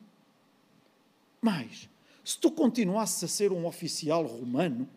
Mas, 1.41 1.89
se 2.25 2.39
tu 2.39 2.51
continuasses 2.51 3.23
a 3.25 3.29
ser 3.29 3.53
um 3.53 3.67
oficial 3.67 4.25
romano, 4.27 4.89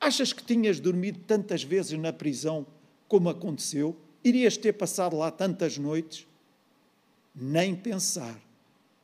achas 0.00 0.32
que 0.32 0.42
tinhas 0.42 0.80
dormido 0.80 1.20
tantas 1.26 1.62
vezes 1.62 1.98
na 1.98 2.12
prisão 2.12 2.66
como 3.08 3.28
aconteceu? 3.28 3.96
Irias 4.24 4.56
ter 4.56 4.72
passado 4.72 5.16
lá 5.16 5.30
tantas 5.30 5.76
noites? 5.76 6.26
Nem 7.34 7.74
pensar, 7.74 8.40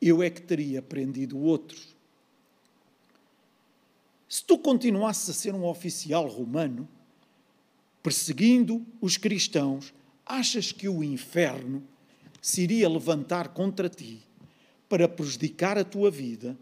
eu 0.00 0.22
é 0.22 0.30
que 0.30 0.42
teria 0.42 0.80
prendido 0.80 1.38
outros. 1.38 1.96
Se 4.28 4.44
tu 4.44 4.58
continuasses 4.58 5.30
a 5.30 5.32
ser 5.32 5.54
um 5.54 5.64
oficial 5.64 6.26
romano, 6.26 6.88
perseguindo 8.02 8.84
os 9.00 9.16
cristãos, 9.16 9.92
achas 10.24 10.70
que 10.70 10.88
o 10.88 11.02
inferno 11.02 11.82
se 12.40 12.62
iria 12.62 12.88
levantar 12.88 13.48
contra 13.48 13.88
ti 13.88 14.20
para 14.88 15.08
prejudicar 15.08 15.78
a 15.78 15.84
tua 15.84 16.10
vida, 16.10 16.56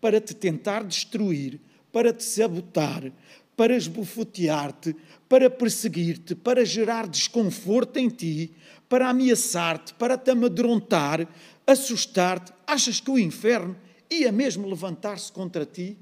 para 0.00 0.20
te 0.20 0.34
tentar 0.34 0.84
destruir, 0.84 1.60
para 1.92 2.12
te 2.12 2.22
sabotar, 2.22 3.12
para 3.56 3.74
esbofetear-te, 3.74 4.94
para 5.28 5.50
perseguir-te, 5.50 6.34
para 6.34 6.64
gerar 6.64 7.08
desconforto 7.08 7.96
em 7.96 8.08
ti, 8.08 8.52
para 8.88 9.08
ameaçar-te, 9.08 9.92
para 9.94 10.16
te 10.16 10.30
amedrontar, 10.30 11.28
assustar-te? 11.68 12.50
Achas 12.66 12.98
que 12.98 13.10
o 13.10 13.18
inferno 13.18 13.76
ia 14.10 14.32
mesmo 14.32 14.66
levantar-se 14.66 15.30
contra 15.30 15.66
ti? 15.66 15.96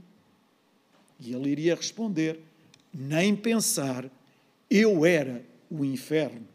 E 1.19 1.35
ele 1.35 1.51
iria 1.51 1.75
responder: 1.75 2.41
Nem 2.95 3.35
pensar, 3.35 4.09
eu 4.71 5.05
era 5.05 5.45
o 5.69 5.85
inferno. 5.85 6.47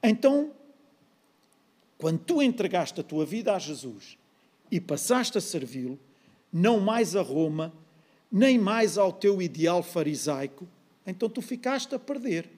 Então, 0.00 0.52
quando 1.98 2.20
tu 2.20 2.40
entregaste 2.40 3.00
a 3.00 3.04
tua 3.04 3.26
vida 3.26 3.54
a 3.54 3.58
Jesus 3.58 4.16
e 4.70 4.80
passaste 4.80 5.38
a 5.38 5.40
servi-lo, 5.40 5.98
não 6.52 6.80
mais 6.80 7.16
a 7.16 7.22
Roma, 7.22 7.72
nem 8.30 8.58
mais 8.58 8.96
ao 8.98 9.12
teu 9.12 9.42
ideal 9.42 9.82
farisaico, 9.82 10.66
então 11.06 11.28
tu 11.28 11.42
ficaste 11.42 11.94
a 11.94 11.98
perder. 11.98 12.48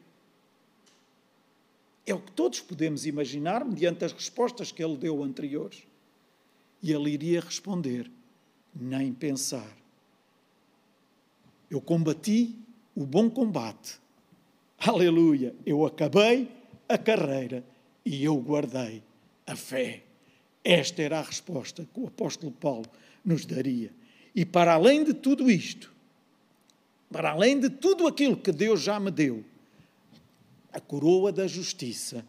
É 2.06 2.14
o 2.14 2.20
que 2.20 2.32
todos 2.32 2.61
podemos 2.61 3.06
imaginar 3.06 3.64
mediante 3.64 4.04
as 4.04 4.12
respostas 4.12 4.70
que 4.70 4.84
ele 4.84 4.96
deu 4.96 5.23
anteriores. 5.23 5.82
E 6.82 6.92
ele 6.92 7.11
iria 7.11 7.40
responder: 7.40 8.11
nem 8.75 9.12
pensar. 9.12 9.76
Eu 11.70 11.80
combati 11.80 12.54
o 12.94 13.04
bom 13.04 13.30
combate. 13.30 13.99
Aleluia! 14.78 15.54
Eu 15.64 15.87
acabei 15.87 16.49
a 16.88 16.99
carreira 16.99 17.64
e 18.04 18.23
eu 18.23 18.37
guardei 18.37 19.02
a 19.46 19.56
fé. 19.56 20.02
Esta 20.62 21.02
era 21.02 21.18
a 21.18 21.23
resposta 21.23 21.87
que 21.92 22.00
o 22.00 22.06
apóstolo 22.06 22.52
Paulo 22.52 22.87
nos 23.25 23.46
daria. 23.46 23.90
E 24.34 24.44
para 24.44 24.75
além 24.75 25.04
de 25.04 25.14
tudo 25.14 25.50
isto, 25.50 25.92
para 27.11 27.30
além 27.30 27.58
de 27.61 27.70
tudo 27.70 28.06
aquilo 28.06 28.37
que 28.37 28.50
Deus 28.50 28.82
já 28.82 28.99
me 28.99 29.11
deu, 29.11 29.44
a 30.75 30.81
coroa 30.81 31.31
da 31.31 31.47
justiça 31.47 32.25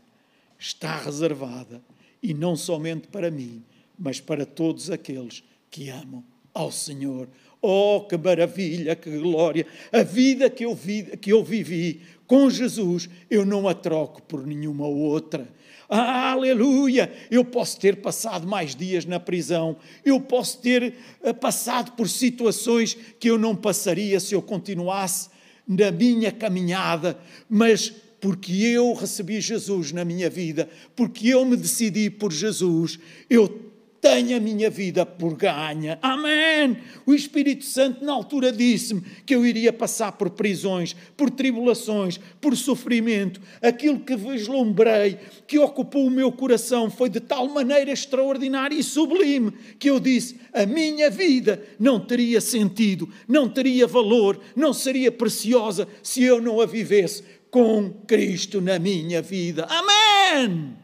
está 0.58 1.00
reservada 1.00 1.82
e 2.22 2.32
não 2.32 2.56
somente 2.56 3.08
para 3.08 3.32
mim, 3.32 3.64
mas 3.98 4.22
para 4.22 4.46
todos 4.46 4.92
aqueles 4.92 5.44
que 5.72 5.90
amam 5.90 6.24
ao 6.54 6.72
Senhor. 6.72 7.28
Oh, 7.60 8.06
que 8.08 8.16
maravilha, 8.16 8.96
que 8.96 9.10
glória! 9.18 9.66
A 9.92 10.04
vida 10.04 10.48
que 10.48 10.64
eu, 10.64 10.76
vi, 10.76 11.18
que 11.18 11.34
eu 11.34 11.44
vivi 11.44 12.02
com 12.28 12.48
Jesus, 12.48 13.10
eu 13.30 13.44
não 13.44 13.68
a 13.68 13.74
troco 13.74 14.22
por 14.22 14.46
nenhuma 14.46 14.86
outra. 14.86 15.50
Ah, 15.90 16.32
aleluia! 16.32 17.12
Eu 17.32 17.44
posso 17.44 17.80
ter 17.80 17.96
passado 17.96 18.48
mais 18.48 18.76
dias 18.76 19.06
na 19.06 19.20
prisão, 19.20 19.78
eu 20.04 20.22
posso 20.22 20.60
ter 20.60 20.94
eh, 21.24 21.34
passado 21.34 21.94
por 21.94 22.08
situações 22.08 22.96
que 23.20 23.28
eu 23.28 23.40
não 23.40 23.56
passaria 23.56 24.20
se 24.20 24.36
eu 24.36 24.42
continuasse 24.42 25.30
na 25.68 25.90
minha 25.90 26.32
caminhada, 26.32 27.18
mas 27.50 28.05
porque 28.26 28.54
eu 28.54 28.92
recebi 28.94 29.40
Jesus 29.40 29.92
na 29.92 30.04
minha 30.04 30.32
vida, 30.32 30.68
porque 30.96 31.28
eu 31.28 31.46
me 31.46 31.56
decidi 31.56 32.10
por 32.10 32.34
Jesus, 32.34 32.98
eu 33.30 33.48
tenho 34.02 34.36
a 34.36 34.40
minha 34.40 34.68
vida 34.68 35.06
por 35.06 35.36
ganha. 35.36 36.00
Amém! 36.02 36.76
O 37.06 37.14
Espírito 37.14 37.64
Santo, 37.66 38.04
na 38.04 38.14
altura, 38.14 38.52
disse-me 38.52 39.02
que 39.26 39.36
eu 39.36 39.46
iria 39.46 39.72
passar 39.72 40.12
por 40.14 40.32
prisões, 40.32 40.96
por 41.16 41.30
tribulações, 41.30 42.20
por 42.42 42.58
sofrimento. 42.58 43.40
Aquilo 43.62 44.00
que 44.00 44.16
vislumbrei, 44.16 45.20
que 45.46 45.60
ocupou 45.60 46.08
o 46.08 46.12
meu 46.12 46.32
coração, 46.32 46.90
foi 46.90 47.10
de 47.10 47.20
tal 47.20 47.48
maneira 47.48 47.92
extraordinária 47.92 48.76
e 48.76 48.82
sublime 48.82 49.52
que 49.78 49.90
eu 49.90 50.00
disse: 50.00 50.40
a 50.52 50.66
minha 50.66 51.12
vida 51.12 51.64
não 51.80 52.00
teria 52.00 52.42
sentido, 52.42 53.08
não 53.28 53.48
teria 53.48 53.86
valor, 53.86 54.40
não 54.56 54.74
seria 54.74 55.12
preciosa 55.12 55.88
se 56.02 56.24
eu 56.24 56.42
não 56.42 56.60
a 56.60 56.66
vivesse 56.66 57.24
com 57.56 57.90
Cristo 58.06 58.60
na 58.60 58.78
minha 58.78 59.22
vida. 59.22 59.66
Amém! 59.70 60.76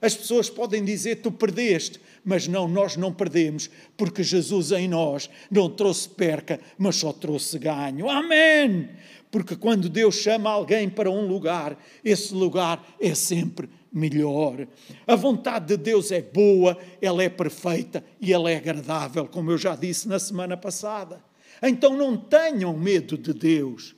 As 0.00 0.14
pessoas 0.14 0.48
podem 0.48 0.84
dizer: 0.84 1.16
tu 1.16 1.32
perdeste 1.32 2.00
mas 2.24 2.48
não, 2.48 2.66
nós 2.66 2.96
não 2.96 3.12
perdemos, 3.12 3.68
porque 3.98 4.22
Jesus 4.22 4.72
em 4.72 4.88
nós 4.88 5.28
não 5.50 5.68
trouxe 5.68 6.08
perca, 6.08 6.58
mas 6.78 6.96
só 6.96 7.12
trouxe 7.12 7.58
ganho. 7.58 8.08
Amém! 8.08 8.88
Porque 9.30 9.54
quando 9.54 9.90
Deus 9.90 10.14
chama 10.14 10.48
alguém 10.48 10.88
para 10.88 11.10
um 11.10 11.26
lugar, 11.26 11.76
esse 12.02 12.32
lugar 12.32 12.82
é 12.98 13.14
sempre 13.14 13.68
melhor. 13.92 14.66
A 15.06 15.16
vontade 15.16 15.66
de 15.66 15.76
Deus 15.76 16.10
é 16.10 16.22
boa, 16.22 16.78
ela 17.02 17.22
é 17.22 17.28
perfeita 17.28 18.02
e 18.20 18.32
ela 18.32 18.50
é 18.50 18.56
agradável, 18.56 19.26
como 19.26 19.50
eu 19.50 19.58
já 19.58 19.76
disse 19.76 20.08
na 20.08 20.18
semana 20.18 20.56
passada. 20.56 21.22
Então 21.60 21.94
não 21.94 22.16
tenham 22.16 22.72
medo 22.74 23.18
de 23.18 23.34
Deus, 23.34 23.94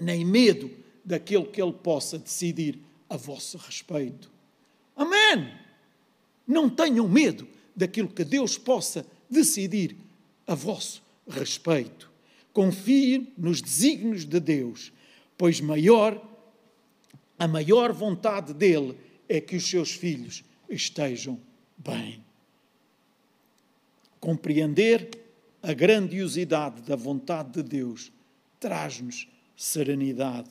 nem 0.00 0.24
medo 0.24 0.79
daquilo 1.04 1.46
que 1.46 1.60
Ele 1.60 1.72
possa 1.72 2.18
decidir 2.18 2.78
a 3.08 3.16
vosso 3.16 3.58
respeito. 3.58 4.30
Amém! 4.96 5.52
Não 6.46 6.68
tenham 6.68 7.08
medo 7.08 7.46
daquilo 7.74 8.08
que 8.08 8.24
Deus 8.24 8.58
possa 8.58 9.06
decidir 9.28 9.96
a 10.46 10.54
vosso 10.54 11.02
respeito. 11.28 12.10
Confiem 12.52 13.32
nos 13.38 13.62
desígnios 13.62 14.24
de 14.24 14.40
Deus, 14.40 14.92
pois 15.38 15.60
maior, 15.60 16.20
a 17.38 17.46
maior 17.46 17.92
vontade 17.92 18.52
dele 18.52 18.98
é 19.28 19.40
que 19.40 19.56
os 19.56 19.68
seus 19.68 19.92
filhos 19.92 20.42
estejam 20.68 21.40
bem. 21.78 22.22
Compreender 24.18 25.08
a 25.62 25.72
grandiosidade 25.72 26.82
da 26.82 26.96
vontade 26.96 27.52
de 27.52 27.62
Deus 27.62 28.12
traz-nos 28.58 29.28
serenidade. 29.56 30.50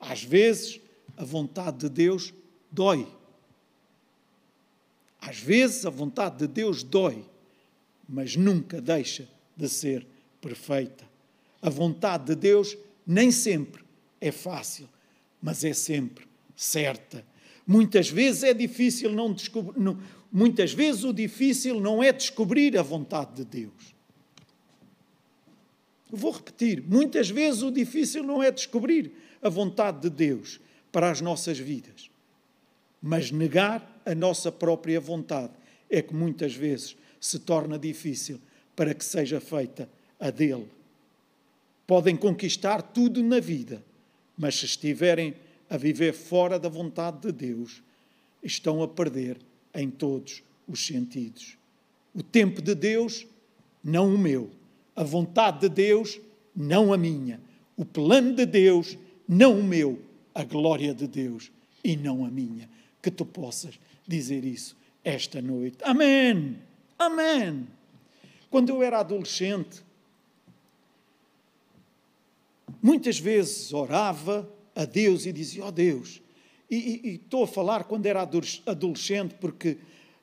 Às 0.00 0.24
vezes, 0.24 0.80
a 1.16 1.24
vontade 1.24 1.78
de 1.80 1.88
Deus 1.90 2.32
dói. 2.72 3.06
Às 5.20 5.38
vezes 5.38 5.84
a 5.84 5.90
vontade 5.90 6.38
de 6.38 6.46
Deus 6.46 6.82
dói, 6.82 7.22
mas 8.08 8.36
nunca 8.36 8.80
deixa 8.80 9.28
de 9.54 9.68
ser 9.68 10.06
perfeita. 10.40 11.04
A 11.60 11.68
vontade 11.68 12.24
de 12.24 12.34
Deus 12.34 12.76
nem 13.06 13.30
sempre 13.30 13.84
é 14.18 14.32
fácil, 14.32 14.88
mas 15.42 15.62
é 15.62 15.74
sempre 15.74 16.26
certa. 16.56 17.24
Muitas 17.66 18.08
vezes 18.08 18.42
é 18.42 18.54
difícil 18.54 19.12
não 19.12 19.32
descobrir, 19.32 19.78
muitas 20.32 20.72
vezes 20.72 21.04
o 21.04 21.12
difícil 21.12 21.78
não 21.80 22.02
é 22.02 22.12
descobrir 22.12 22.78
a 22.78 22.82
vontade 22.82 23.34
de 23.36 23.44
Deus. 23.44 23.94
Vou 26.10 26.32
repetir, 26.32 26.82
muitas 26.82 27.28
vezes 27.28 27.62
o 27.62 27.70
difícil 27.70 28.24
não 28.24 28.42
é 28.42 28.50
descobrir 28.50 29.12
a 29.42 29.48
vontade 29.48 30.00
de 30.00 30.10
Deus 30.10 30.60
para 30.92 31.10
as 31.10 31.20
nossas 31.20 31.58
vidas, 31.58 32.10
mas 33.00 33.30
negar 33.30 34.00
a 34.04 34.14
nossa 34.14 34.50
própria 34.50 35.00
vontade 35.00 35.52
é 35.88 36.02
que 36.02 36.14
muitas 36.14 36.54
vezes 36.54 36.96
se 37.20 37.38
torna 37.38 37.78
difícil 37.78 38.40
para 38.74 38.94
que 38.94 39.04
seja 39.04 39.40
feita 39.40 39.88
a 40.18 40.30
dele. 40.30 40.68
Podem 41.86 42.16
conquistar 42.16 42.82
tudo 42.82 43.22
na 43.22 43.40
vida, 43.40 43.82
mas 44.36 44.56
se 44.56 44.64
estiverem 44.64 45.34
a 45.68 45.76
viver 45.76 46.12
fora 46.12 46.58
da 46.58 46.68
vontade 46.68 47.20
de 47.20 47.32
Deus, 47.32 47.82
estão 48.42 48.82
a 48.82 48.88
perder 48.88 49.38
em 49.74 49.90
todos 49.90 50.42
os 50.66 50.84
sentidos. 50.86 51.56
O 52.14 52.22
tempo 52.22 52.62
de 52.62 52.74
Deus, 52.74 53.26
não 53.82 54.14
o 54.14 54.18
meu. 54.18 54.50
A 54.96 55.04
vontade 55.04 55.60
de 55.60 55.68
Deus, 55.68 56.20
não 56.54 56.92
a 56.92 56.96
minha. 56.96 57.40
O 57.76 57.84
plano 57.84 58.34
de 58.34 58.46
Deus, 58.46 58.94
não 58.94 59.09
o 59.38 59.62
meu. 59.62 60.02
A 60.34 60.44
glória 60.44 60.94
de 60.94 61.06
Deus 61.06 61.50
e 61.82 61.96
não 61.96 62.24
a 62.24 62.30
minha. 62.30 62.68
Que 63.02 63.10
tu 63.10 63.24
possas 63.24 63.78
dizer 64.06 64.44
isso 64.44 64.76
esta 65.04 65.40
noite. 65.40 65.78
Amém. 65.82 66.58
Amém. 66.98 67.66
Quando 68.50 68.70
eu 68.70 68.82
era 68.82 69.00
adolescente, 69.00 69.82
muitas 72.82 73.18
vezes 73.18 73.72
orava 73.72 74.48
a 74.74 74.84
Deus 74.84 75.26
e 75.26 75.32
dizia: 75.32 75.64
Ó 75.64 75.68
oh 75.68 75.72
Deus, 75.72 76.20
e, 76.70 77.00
e 77.04 77.14
estou 77.14 77.44
a 77.44 77.48
falar 77.48 77.84
quando 77.84 78.06
era 78.06 78.28
adolescente, 78.66 79.34
porque 79.40 79.78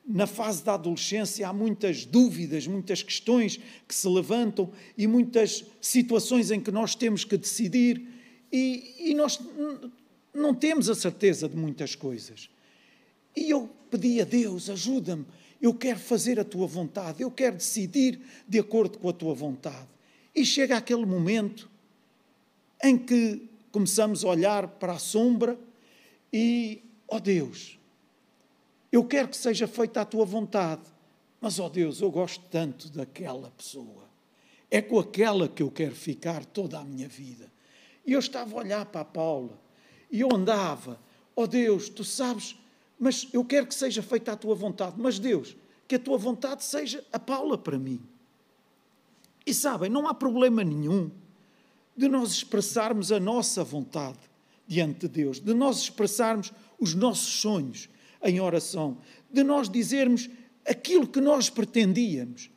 na 0.06 0.26
fase 0.26 0.64
da 0.64 0.74
adolescência 0.74 1.46
há 1.46 1.52
muitas 1.52 2.06
dúvidas, 2.06 2.66
muitas 2.66 3.02
questões 3.02 3.60
que 3.86 3.94
se 3.94 4.08
levantam 4.08 4.70
e 4.96 5.06
muitas 5.06 5.64
situações 5.80 6.50
em 6.50 6.60
que 6.60 6.70
nós 6.70 6.94
temos 6.94 7.24
que 7.24 7.36
decidir 7.36 8.17
e, 8.52 9.10
e 9.10 9.14
nós 9.14 9.38
não 10.32 10.54
temos 10.54 10.88
a 10.88 10.94
certeza 10.94 11.48
de 11.48 11.56
muitas 11.56 11.94
coisas. 11.94 12.48
E 13.36 13.50
eu 13.50 13.68
pedi 13.90 14.20
a 14.20 14.24
Deus, 14.24 14.68
ajuda-me, 14.70 15.26
eu 15.60 15.74
quero 15.74 15.98
fazer 15.98 16.38
a 16.38 16.44
tua 16.44 16.66
vontade, 16.66 17.22
eu 17.22 17.30
quero 17.30 17.56
decidir 17.56 18.20
de 18.46 18.58
acordo 18.58 18.98
com 18.98 19.08
a 19.08 19.12
tua 19.12 19.34
vontade. 19.34 19.88
E 20.34 20.44
chega 20.44 20.76
aquele 20.76 21.04
momento 21.04 21.68
em 22.82 22.96
que 22.96 23.48
começamos 23.72 24.24
a 24.24 24.28
olhar 24.28 24.68
para 24.68 24.94
a 24.94 24.98
sombra 24.98 25.58
e, 26.32 26.82
ó 27.08 27.16
oh 27.16 27.20
Deus, 27.20 27.78
eu 28.90 29.04
quero 29.04 29.28
que 29.28 29.36
seja 29.36 29.66
feita 29.66 30.00
a 30.00 30.04
tua 30.04 30.24
vontade, 30.24 30.82
mas, 31.40 31.58
ó 31.58 31.66
oh 31.66 31.68
Deus, 31.68 32.00
eu 32.00 32.10
gosto 32.10 32.42
tanto 32.50 32.90
daquela 32.90 33.50
pessoa. 33.50 34.08
É 34.70 34.82
com 34.82 34.98
aquela 34.98 35.48
que 35.48 35.62
eu 35.62 35.70
quero 35.70 35.94
ficar 35.94 36.44
toda 36.44 36.78
a 36.78 36.84
minha 36.84 37.08
vida. 37.08 37.50
E 38.08 38.12
eu 38.14 38.20
estava 38.20 38.54
a 38.54 38.58
olhar 38.60 38.86
para 38.86 39.02
a 39.02 39.04
Paula 39.04 39.60
e 40.10 40.20
eu 40.20 40.34
andava, 40.34 40.98
ó 41.36 41.42
oh 41.42 41.46
Deus, 41.46 41.90
tu 41.90 42.02
sabes, 42.02 42.56
mas 42.98 43.28
eu 43.34 43.44
quero 43.44 43.66
que 43.66 43.74
seja 43.74 44.02
feita 44.02 44.32
a 44.32 44.36
tua 44.36 44.54
vontade, 44.54 44.94
mas 44.96 45.18
Deus, 45.18 45.54
que 45.86 45.96
a 45.96 45.98
tua 45.98 46.16
vontade 46.16 46.64
seja 46.64 47.04
a 47.12 47.18
Paula 47.18 47.58
para 47.58 47.78
mim. 47.78 48.00
E 49.44 49.52
sabem, 49.52 49.90
não 49.90 50.08
há 50.08 50.14
problema 50.14 50.64
nenhum 50.64 51.10
de 51.94 52.08
nós 52.08 52.30
expressarmos 52.32 53.12
a 53.12 53.20
nossa 53.20 53.62
vontade 53.62 54.20
diante 54.66 55.00
de 55.00 55.08
Deus, 55.08 55.38
de 55.38 55.52
nós 55.52 55.76
expressarmos 55.76 56.50
os 56.80 56.94
nossos 56.94 57.42
sonhos 57.42 57.90
em 58.22 58.40
oração, 58.40 58.96
de 59.30 59.44
nós 59.44 59.68
dizermos 59.68 60.30
aquilo 60.66 61.06
que 61.06 61.20
nós 61.20 61.50
pretendíamos. 61.50 62.50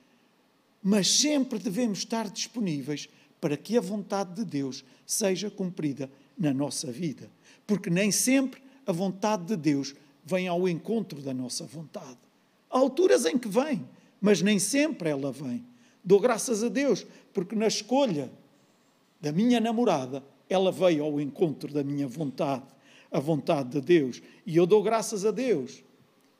Mas 0.82 1.10
sempre 1.10 1.60
devemos 1.60 1.98
estar 2.00 2.30
disponíveis 2.30 3.10
para 3.42 3.58
que 3.58 3.76
a 3.76 3.82
vontade 3.82 4.36
de 4.36 4.46
Deus 4.46 4.86
seja 5.06 5.50
cumprida 5.50 6.10
na 6.38 6.54
nossa 6.54 6.92
vida. 6.92 7.30
Porque 7.66 7.90
nem 7.90 8.12
sempre 8.12 8.62
a 8.86 8.92
vontade 8.92 9.46
de 9.46 9.58
Deus 9.58 9.96
vem 10.24 10.48
ao 10.48 10.70
encontro 10.70 11.20
da 11.20 11.34
nossa 11.34 11.66
vontade. 11.66 12.20
Há 12.70 12.78
alturas 12.78 13.26
em 13.26 13.38
que 13.38 13.50
vem, 13.50 13.84
mas 14.22 14.44
nem 14.44 14.60
sempre 14.60 15.10
ela 15.10 15.32
vem. 15.32 15.66
Dou 16.04 16.20
graças 16.20 16.64
a 16.64 16.70
Deus, 16.70 17.06
porque 17.34 17.56
na 17.56 17.68
escolha 17.68 18.32
da 19.20 19.32
minha 19.32 19.60
namorada, 19.60 20.24
ela 20.50 20.72
veio 20.72 21.04
ao 21.04 21.20
encontro 21.20 21.74
da 21.74 21.84
minha 21.84 22.08
vontade, 22.08 22.66
a 23.12 23.20
vontade 23.20 23.70
de 23.70 23.82
Deus. 23.82 24.22
E 24.46 24.56
eu 24.56 24.66
dou 24.66 24.84
graças 24.84 25.26
a 25.26 25.32
Deus. 25.32 25.84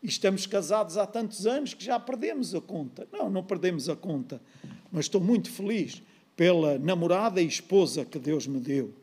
E 0.04 0.08
estamos 0.08 0.46
casados 0.46 0.98
há 0.98 1.06
tantos 1.06 1.46
anos 1.46 1.74
que 1.74 1.84
já 1.84 2.00
perdemos 2.00 2.56
a 2.56 2.62
conta. 2.62 3.08
Não, 3.12 3.30
não 3.30 3.44
perdemos 3.44 3.88
a 3.88 3.96
conta. 3.96 4.42
Mas 4.92 5.06
estou 5.06 5.22
muito 5.22 5.52
feliz 5.52 6.02
pela 6.36 6.78
namorada 6.78 7.42
e 7.42 7.48
esposa 7.48 8.06
que 8.06 8.20
Deus 8.20 8.48
me 8.48 8.60
deu. 8.60 8.94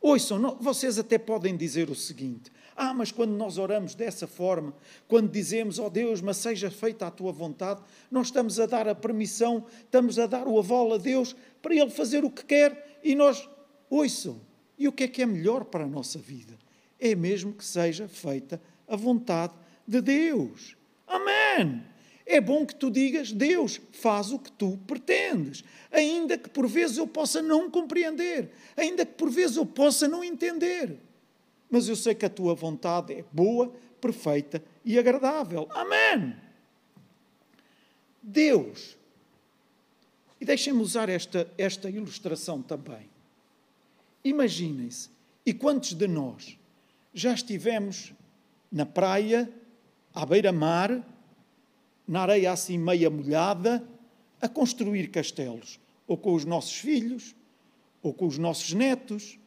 Ouçam, 0.00 0.38
não, 0.38 0.56
vocês 0.56 0.98
até 0.98 1.18
podem 1.18 1.56
dizer 1.56 1.90
o 1.90 1.94
seguinte: 1.94 2.50
ah, 2.74 2.94
mas 2.94 3.12
quando 3.12 3.32
nós 3.32 3.58
oramos 3.58 3.94
dessa 3.94 4.26
forma, 4.26 4.72
quando 5.06 5.30
dizemos, 5.30 5.78
ó 5.78 5.86
oh 5.86 5.90
Deus, 5.90 6.22
mas 6.22 6.38
seja 6.38 6.70
feita 6.70 7.06
a 7.06 7.10
tua 7.10 7.30
vontade, 7.30 7.82
nós 8.10 8.28
estamos 8.28 8.58
a 8.58 8.64
dar 8.64 8.88
a 8.88 8.94
permissão, 8.94 9.66
estamos 9.80 10.18
a 10.18 10.26
dar 10.26 10.48
o 10.48 10.58
aval 10.58 10.94
a 10.94 10.96
Deus 10.96 11.36
para 11.60 11.74
Ele 11.74 11.90
fazer 11.90 12.24
o 12.24 12.30
que 12.30 12.44
quer 12.44 13.00
e 13.04 13.14
nós, 13.14 13.46
ouçam, 13.90 14.40
e 14.78 14.88
o 14.88 14.92
que 14.92 15.04
é 15.04 15.08
que 15.08 15.20
é 15.20 15.26
melhor 15.26 15.66
para 15.66 15.84
a 15.84 15.88
nossa 15.88 16.18
vida? 16.18 16.58
É 16.98 17.14
mesmo 17.14 17.52
que 17.52 17.64
seja 17.64 18.08
feita 18.08 18.60
a 18.88 18.96
vontade 18.96 19.52
de 19.86 20.00
Deus. 20.00 20.74
Amém! 21.06 21.89
É 22.30 22.40
bom 22.40 22.64
que 22.64 22.74
tu 22.74 22.90
digas, 22.90 23.32
Deus 23.32 23.80
faz 23.92 24.30
o 24.30 24.38
que 24.38 24.52
tu 24.52 24.78
pretendes, 24.86 25.64
ainda 25.90 26.38
que 26.38 26.48
por 26.48 26.68
vezes 26.68 26.96
eu 26.96 27.06
possa 27.06 27.42
não 27.42 27.70
compreender, 27.70 28.50
ainda 28.76 29.04
que 29.04 29.14
por 29.14 29.30
vezes 29.30 29.56
eu 29.56 29.66
possa 29.66 30.06
não 30.06 30.22
entender 30.22 30.98
mas 31.70 31.88
eu 31.88 31.94
sei 31.94 32.14
que 32.14 32.26
a 32.26 32.30
tua 32.30 32.54
vontade 32.54 33.14
é 33.14 33.24
boa, 33.32 33.72
perfeita 34.00 34.62
e 34.84 34.98
agradável. 34.98 35.68
Amém. 35.70 36.34
Deus. 38.20 38.98
E 40.40 40.44
deixem-me 40.44 40.80
usar 40.80 41.08
esta, 41.08 41.50
esta 41.56 41.88
ilustração 41.88 42.60
também. 42.60 43.08
Imaginem-se, 44.24 45.08
e 45.46 45.54
quantos 45.54 45.94
de 45.94 46.08
nós 46.08 46.58
já 47.14 47.32
estivemos 47.32 48.12
na 48.70 48.84
praia, 48.84 49.50
à 50.12 50.26
beira-mar, 50.26 51.06
na 52.10 52.22
areia 52.22 52.50
assim 52.50 52.76
meia 52.76 53.08
molhada, 53.08 53.86
a 54.42 54.48
construir 54.48 55.12
castelos, 55.12 55.78
ou 56.08 56.16
com 56.16 56.34
os 56.34 56.44
nossos 56.44 56.74
filhos, 56.74 57.36
ou 58.02 58.12
com 58.12 58.26
os 58.26 58.36
nossos 58.36 58.72
netos, 58.72 59.38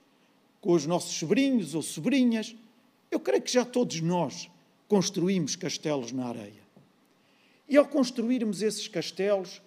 com 0.61 0.71
os 0.71 0.85
nossos 0.85 1.13
sobrinhos 1.13 1.75
ou 1.75 1.81
sobrinhas. 1.81 2.55
Eu 3.11 3.19
creio 3.19 3.41
que 3.41 3.51
já 3.51 3.65
todos 3.65 3.99
nós 3.99 4.49
construímos 4.87 5.57
castelos 5.57 6.13
na 6.13 6.27
areia. 6.27 6.63
E 7.67 7.75
ao 7.75 7.85
construirmos 7.85 8.61
esses 8.61 8.87
castelos, 8.87 9.61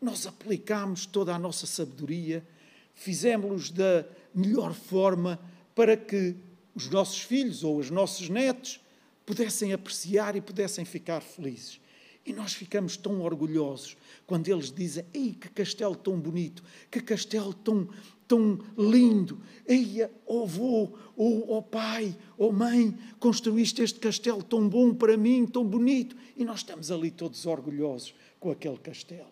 nós 0.00 0.24
aplicámos 0.24 1.04
toda 1.04 1.34
a 1.34 1.38
nossa 1.40 1.66
sabedoria, 1.66 2.46
fizemos-los 2.94 3.70
da 3.70 4.06
melhor 4.32 4.72
forma 4.72 5.40
para 5.74 5.96
que 5.96 6.36
os 6.76 6.88
nossos 6.90 7.22
filhos 7.22 7.64
ou 7.64 7.76
os 7.76 7.90
nossos 7.90 8.28
netos 8.28 8.78
pudessem 9.24 9.72
apreciar 9.72 10.36
e 10.36 10.40
pudessem 10.40 10.84
ficar 10.84 11.20
felizes. 11.22 11.80
E 12.26 12.32
nós 12.32 12.54
ficamos 12.54 12.96
tão 12.96 13.20
orgulhosos 13.20 13.96
quando 14.26 14.48
eles 14.48 14.72
dizem: 14.72 15.04
Ei, 15.14 15.32
que 15.32 15.48
castelo 15.48 15.94
tão 15.94 16.18
bonito, 16.18 16.62
que 16.90 17.00
castelo 17.00 17.54
tão, 17.54 17.88
tão 18.26 18.58
lindo. 18.76 19.40
Eia, 19.64 20.10
oh 20.26 20.42
avô, 20.42 20.90
oh 21.16 21.62
pai, 21.62 22.16
oh 22.36 22.50
mãe, 22.50 22.98
construíste 23.20 23.80
este 23.80 24.00
castelo 24.00 24.42
tão 24.42 24.68
bom 24.68 24.92
para 24.92 25.16
mim, 25.16 25.46
tão 25.46 25.64
bonito. 25.64 26.16
E 26.36 26.44
nós 26.44 26.58
estamos 26.58 26.90
ali 26.90 27.12
todos 27.12 27.46
orgulhosos 27.46 28.12
com 28.40 28.50
aquele 28.50 28.78
castelo. 28.78 29.30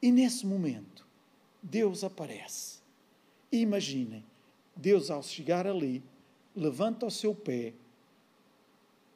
E 0.00 0.12
nesse 0.12 0.46
momento, 0.46 1.04
Deus 1.60 2.04
aparece. 2.04 2.78
E 3.50 3.58
imaginem, 3.58 4.24
Deus 4.76 5.10
ao 5.10 5.24
chegar 5.24 5.66
ali, 5.66 6.02
levanta 6.54 7.04
o 7.04 7.10
seu 7.10 7.34
pé, 7.34 7.74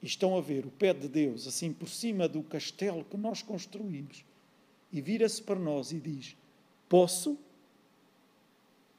e 0.05 0.07
estão 0.07 0.37
a 0.37 0.41
ver 0.43 0.67
o 0.67 0.71
pé 0.71 0.93
de 0.93 1.09
Deus 1.09 1.47
assim 1.47 1.73
por 1.73 1.89
cima 1.89 2.29
do 2.29 2.43
castelo 2.43 3.07
que 3.07 3.17
nós 3.17 3.41
construímos, 3.41 4.23
e 4.93 5.01
vira-se 5.01 5.43
para 5.43 5.59
nós 5.59 5.93
e 5.93 5.99
diz: 5.99 6.37
Posso? 6.91 7.39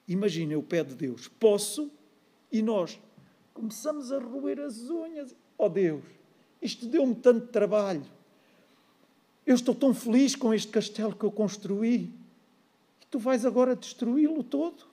Imaginem 0.07 0.57
o 0.57 0.63
pé 0.63 0.83
de 0.83 0.95
Deus, 0.95 1.27
posso, 1.27 1.91
e 2.51 2.59
nós, 2.59 2.99
começamos 3.53 4.11
a 4.11 4.17
roer 4.17 4.59
as 4.59 4.89
unhas. 4.89 5.35
Oh 5.59 5.69
Deus, 5.69 6.03
isto 6.59 6.87
deu-me 6.87 7.13
tanto 7.13 7.47
trabalho. 7.47 8.03
Eu 9.45 9.53
estou 9.53 9.75
tão 9.75 9.93
feliz 9.93 10.35
com 10.35 10.55
este 10.55 10.71
castelo 10.71 11.15
que 11.15 11.23
eu 11.23 11.31
construí. 11.31 12.11
E 12.99 13.05
tu 13.11 13.19
vais 13.19 13.45
agora 13.45 13.75
destruí-lo 13.75 14.43
todo? 14.43 14.85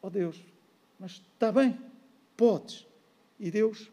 Oh 0.00 0.08
Deus, 0.08 0.42
mas 0.98 1.22
está 1.36 1.52
bem, 1.52 1.78
podes. 2.34 2.89
E 3.40 3.50
Deus 3.50 3.90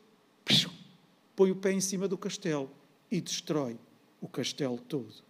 põe 1.36 1.49
o 1.49 1.55
pé 1.55 1.71
em 1.71 1.81
cima 1.81 2.07
do 2.07 2.17
castelo 2.17 2.69
e 3.10 3.19
destrói 3.19 3.79
o 4.21 4.27
castelo 4.27 4.77
todo. 4.77 5.25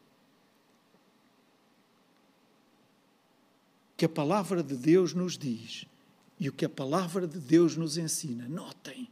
que 3.97 4.06
a 4.06 4.10
palavra 4.10 4.62
de 4.62 4.77
Deus 4.77 5.15
nos 5.15 5.36
diz 5.36 5.86
e 6.39 6.47
o 6.47 6.53
que 6.53 6.63
a 6.63 6.69
palavra 6.69 7.27
de 7.27 7.39
Deus 7.39 7.75
nos 7.75 7.97
ensina, 7.97 8.47
notem, 8.47 9.10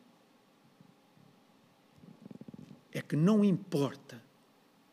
é 2.93 3.01
que 3.01 3.15
não 3.15 3.43
importa 3.43 4.23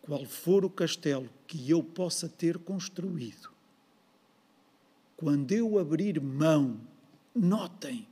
qual 0.00 0.24
for 0.24 0.64
o 0.64 0.70
castelo 0.70 1.28
que 1.46 1.70
eu 1.70 1.84
possa 1.84 2.26
ter 2.26 2.58
construído, 2.58 3.50
quando 5.14 5.52
eu 5.52 5.78
abrir 5.78 6.18
mão, 6.20 6.80
notem, 7.34 8.08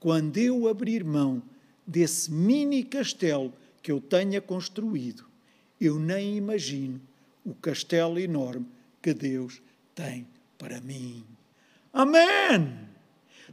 quando 0.00 0.38
eu 0.38 0.66
abrir 0.66 1.04
mão 1.04 1.42
desse 1.86 2.32
mini 2.32 2.82
castelo 2.82 3.52
que 3.82 3.92
eu 3.92 4.00
tenha 4.00 4.40
construído, 4.40 5.26
eu 5.78 6.00
nem 6.00 6.36
imagino 6.36 7.00
o 7.44 7.54
castelo 7.54 8.18
enorme 8.18 8.66
que 9.02 9.12
Deus 9.12 9.62
tem 9.94 10.26
para 10.58 10.80
mim. 10.80 11.22
Amém! 11.92 12.78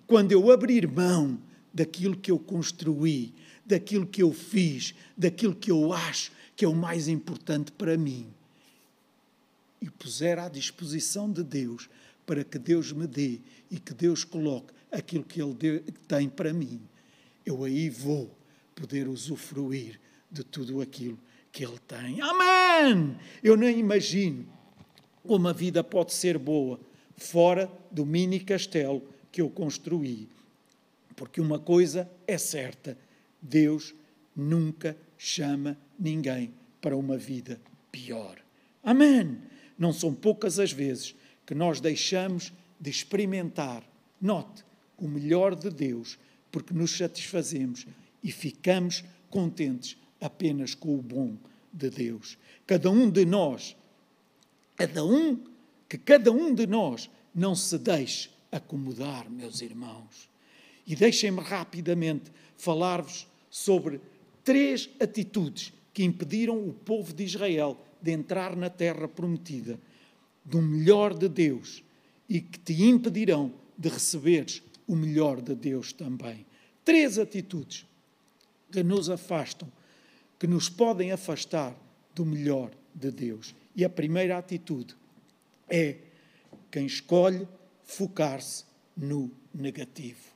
Quando 0.05 0.31
eu 0.31 0.49
abrir 0.49 0.88
mão 0.88 1.38
daquilo 1.73 2.15
que 2.15 2.31
eu 2.31 2.39
construí, 2.39 3.33
daquilo 3.65 4.07
que 4.07 4.23
eu 4.23 4.31
fiz, 4.31 4.95
daquilo 5.17 5.53
que 5.53 5.69
eu 5.69 5.91
acho 5.91 6.31
que 6.55 6.63
é 6.63 6.67
o 6.67 6.75
mais 6.75 7.07
importante 7.07 7.71
para 7.71 7.97
mim, 7.97 8.27
e 9.81 9.89
puser 9.89 10.39
à 10.39 10.47
disposição 10.47 11.31
de 11.31 11.43
Deus 11.43 11.89
para 12.25 12.43
que 12.43 12.57
Deus 12.57 12.91
me 12.91 13.05
dê 13.05 13.39
e 13.69 13.79
que 13.79 13.93
Deus 13.93 14.23
coloque 14.23 14.73
aquilo 14.91 15.23
que 15.23 15.41
Ele 15.41 15.82
tem 16.08 16.30
para 16.30 16.54
mim, 16.54 16.82
eu 17.45 17.63
aí 17.63 17.89
vou 17.89 18.30
poder 18.76 19.08
usufruir 19.08 20.00
de 20.32 20.43
tudo 20.43 20.82
aquilo 20.82 21.17
que 21.52 21.63
Ele 21.63 21.80
tem. 21.88 22.21
Amém! 22.21 23.17
Eu 23.43 23.56
nem 23.56 23.80
imagino 23.80 24.45
como 25.26 25.47
a 25.47 25.54
vida 25.54 25.84
pode 25.84 26.13
ser 26.13 26.38
boa 26.38 26.80
fora 27.15 27.71
do 27.91 28.06
mini 28.06 28.39
castelo 28.39 29.04
que 29.32 29.41
eu 29.41 29.50
construí. 29.50 30.28
Porque 31.15 31.41
uma 31.41 31.60
coisa 31.60 32.10
é 32.28 32.38
certa: 32.38 32.97
Deus 33.41 33.93
nunca 34.36 34.95
chama 35.17 35.78
ninguém 36.00 36.54
para 36.80 36.95
uma 36.95 37.17
vida 37.17 37.60
pior. 37.91 38.38
Amém! 38.84 39.38
Não 39.78 39.91
são 39.91 40.13
poucas 40.13 40.60
as 40.60 40.71
vezes 40.71 41.15
que 41.45 41.56
nós 41.56 41.80
deixamos 41.80 42.54
de 42.80 42.89
experimentar, 42.89 43.84
note, 44.21 44.63
o 44.97 45.07
melhor 45.07 45.55
de 45.55 45.69
Deus, 45.69 46.17
porque 46.51 46.73
nos 46.73 46.97
satisfazemos 46.97 47.86
e 48.23 48.31
ficamos 48.31 49.03
contentes 49.29 49.97
apenas 50.19 50.73
com 50.73 50.95
o 50.95 51.01
bom 51.01 51.38
de 51.71 51.89
Deus. 51.89 52.38
Cada 52.65 52.89
um 52.89 53.10
de 53.10 53.25
nós, 53.25 53.75
cada 54.75 55.05
um 55.05 55.43
que 55.88 55.97
cada 55.97 56.31
um 56.31 56.53
de 56.53 56.67
nós 56.67 57.10
não 57.33 57.55
se 57.55 57.77
deixe 57.77 58.29
acomodar, 58.51 59.29
meus 59.29 59.62
irmãos. 59.62 60.29
E 60.86 60.95
deixem-me 60.95 61.41
rapidamente 61.41 62.31
falar-vos 62.57 63.27
sobre 63.49 64.01
três 64.43 64.89
atitudes 64.99 65.73
que 65.93 66.03
impediram 66.03 66.67
o 66.67 66.73
povo 66.73 67.13
de 67.13 67.23
Israel 67.23 67.77
de 68.01 68.12
entrar 68.12 68.55
na 68.55 68.69
terra 68.69 69.07
prometida, 69.07 69.79
do 70.43 70.62
melhor 70.62 71.13
de 71.13 71.27
Deus, 71.27 71.83
e 72.29 72.39
que 72.41 72.60
te 72.60 72.83
impedirão 72.83 73.53
de 73.77 73.89
receberes 73.89 74.62
o 74.88 74.95
melhor 74.95 75.41
de 75.41 75.54
Deus 75.54 75.91
também. 75.91 76.45
Três 76.86 77.19
atitudes 77.19 77.86
que 78.71 78.82
nos 78.82 79.10
afastam, 79.10 79.71
que 80.39 80.47
nos 80.47 80.69
podem 80.69 81.12
afastar 81.12 81.76
do 82.15 82.26
melhor 82.26 82.71
de 82.95 83.12
Deus. 83.12 83.54
E 83.76 83.84
a 83.84 83.89
primeira 83.89 84.38
atitude 84.38 84.95
é 85.69 85.97
quem 86.71 86.86
escolhe 86.86 87.47
focar-se 87.84 88.63
no 88.95 89.32
negativo. 89.54 90.32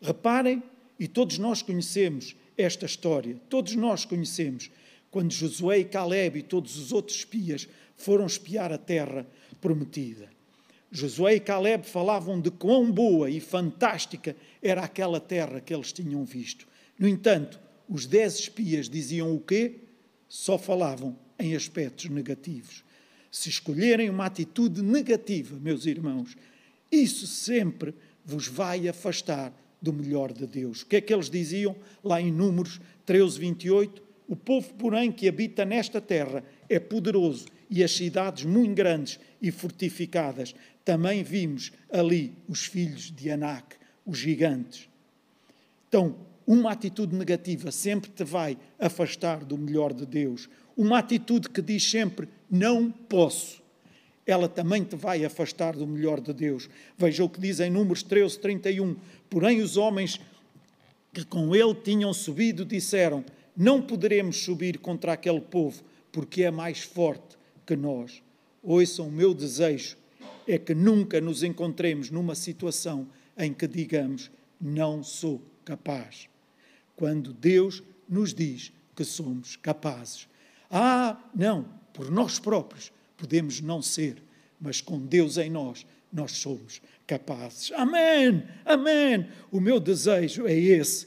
Reparem, 0.00 0.62
e 0.98 1.08
todos 1.08 1.38
nós 1.38 1.62
conhecemos 1.62 2.36
esta 2.56 2.86
história, 2.86 3.40
todos 3.48 3.74
nós 3.74 4.04
conhecemos, 4.04 4.70
quando 5.10 5.32
Josué 5.32 5.78
e 5.78 5.84
Caleb 5.84 6.38
e 6.38 6.42
todos 6.42 6.76
os 6.76 6.92
outros 6.92 7.18
espias 7.18 7.68
foram 7.96 8.26
espiar 8.26 8.72
a 8.72 8.78
terra 8.78 9.26
prometida. 9.60 10.30
Josué 10.92 11.34
e 11.34 11.40
Caleb 11.40 11.84
falavam 11.84 12.40
de 12.40 12.50
quão 12.50 12.92
boa 12.92 13.28
e 13.28 13.40
fantástica 13.40 14.36
era 14.62 14.82
aquela 14.82 15.18
terra 15.18 15.60
que 15.60 15.74
eles 15.74 15.92
tinham 15.92 16.24
visto. 16.24 16.68
No 16.96 17.08
entanto, 17.08 17.58
os 17.88 18.06
dez 18.06 18.38
espias 18.38 18.88
diziam 18.88 19.34
o 19.34 19.40
quê? 19.40 19.80
Só 20.28 20.56
falavam 20.56 21.18
em 21.38 21.56
aspectos 21.56 22.08
negativos 22.08 22.84
se 23.32 23.48
escolherem 23.48 24.10
uma 24.10 24.26
atitude 24.26 24.82
negativa, 24.82 25.58
meus 25.58 25.86
irmãos, 25.86 26.36
isso 26.90 27.26
sempre 27.26 27.94
vos 28.22 28.46
vai 28.46 28.86
afastar 28.86 29.50
do 29.80 29.90
melhor 29.90 30.30
de 30.30 30.46
Deus. 30.46 30.82
O 30.82 30.86
que 30.86 30.96
é 30.96 31.00
que 31.00 31.14
eles 31.14 31.30
diziam 31.30 31.74
lá 32.04 32.20
em 32.20 32.30
Números 32.30 32.78
13, 33.06 33.40
28? 33.40 34.02
O 34.28 34.36
povo, 34.36 34.74
porém, 34.74 35.10
que 35.10 35.26
habita 35.26 35.64
nesta 35.64 35.98
terra 35.98 36.44
é 36.68 36.78
poderoso 36.78 37.46
e 37.70 37.82
as 37.82 37.92
cidades 37.92 38.44
muito 38.44 38.74
grandes 38.74 39.18
e 39.40 39.50
fortificadas. 39.50 40.54
Também 40.84 41.22
vimos 41.22 41.72
ali 41.90 42.34
os 42.48 42.64
filhos 42.64 43.10
de 43.10 43.30
Anak, 43.30 43.76
os 44.04 44.18
gigantes. 44.18 44.88
Então, 45.88 46.16
uma 46.46 46.72
atitude 46.72 47.14
negativa 47.14 47.70
sempre 47.70 48.10
te 48.10 48.24
vai 48.24 48.58
afastar 48.78 49.44
do 49.44 49.56
melhor 49.56 49.92
de 49.92 50.04
Deus. 50.04 50.48
Uma 50.76 50.98
atitude 50.98 51.48
que 51.48 51.62
diz 51.62 51.88
sempre 51.88 52.28
não 52.50 52.90
posso, 52.90 53.62
ela 54.26 54.48
também 54.48 54.82
te 54.82 54.96
vai 54.96 55.24
afastar 55.24 55.76
do 55.76 55.86
melhor 55.86 56.20
de 56.20 56.32
Deus. 56.32 56.68
Veja 56.96 57.24
o 57.24 57.28
que 57.28 57.40
diz 57.40 57.60
em 57.60 57.70
Números 57.70 58.02
13, 58.02 58.38
31. 58.38 58.96
Porém, 59.28 59.60
os 59.60 59.76
homens 59.76 60.20
que 61.12 61.24
com 61.24 61.54
ele 61.54 61.74
tinham 61.74 62.12
subido 62.12 62.64
disseram: 62.64 63.24
Não 63.56 63.82
poderemos 63.82 64.42
subir 64.42 64.78
contra 64.78 65.12
aquele 65.12 65.40
povo, 65.40 65.82
porque 66.10 66.42
é 66.42 66.50
mais 66.50 66.80
forte 66.80 67.36
que 67.66 67.76
nós. 67.76 68.22
Ouçam, 68.62 69.08
o 69.08 69.12
meu 69.12 69.34
desejo 69.34 69.96
é 70.46 70.58
que 70.58 70.74
nunca 70.74 71.20
nos 71.20 71.42
encontremos 71.42 72.10
numa 72.10 72.34
situação 72.34 73.08
em 73.36 73.52
que 73.52 73.66
digamos: 73.66 74.30
Não 74.60 75.02
sou 75.02 75.42
capaz. 75.64 76.28
Quando 76.96 77.32
Deus 77.32 77.82
nos 78.08 78.34
diz 78.34 78.72
que 78.94 79.04
somos 79.04 79.56
capazes. 79.56 80.28
Ah, 80.70 81.18
não, 81.34 81.66
por 81.92 82.10
nós 82.10 82.38
próprios 82.38 82.92
podemos 83.16 83.60
não 83.60 83.80
ser, 83.80 84.22
mas 84.60 84.80
com 84.80 84.98
Deus 84.98 85.38
em 85.38 85.50
nós, 85.50 85.86
nós 86.12 86.32
somos 86.32 86.82
capazes. 87.06 87.72
Amém, 87.72 88.42
amém. 88.64 89.28
O 89.50 89.60
meu 89.60 89.80
desejo 89.80 90.46
é 90.46 90.54
esse. 90.54 91.06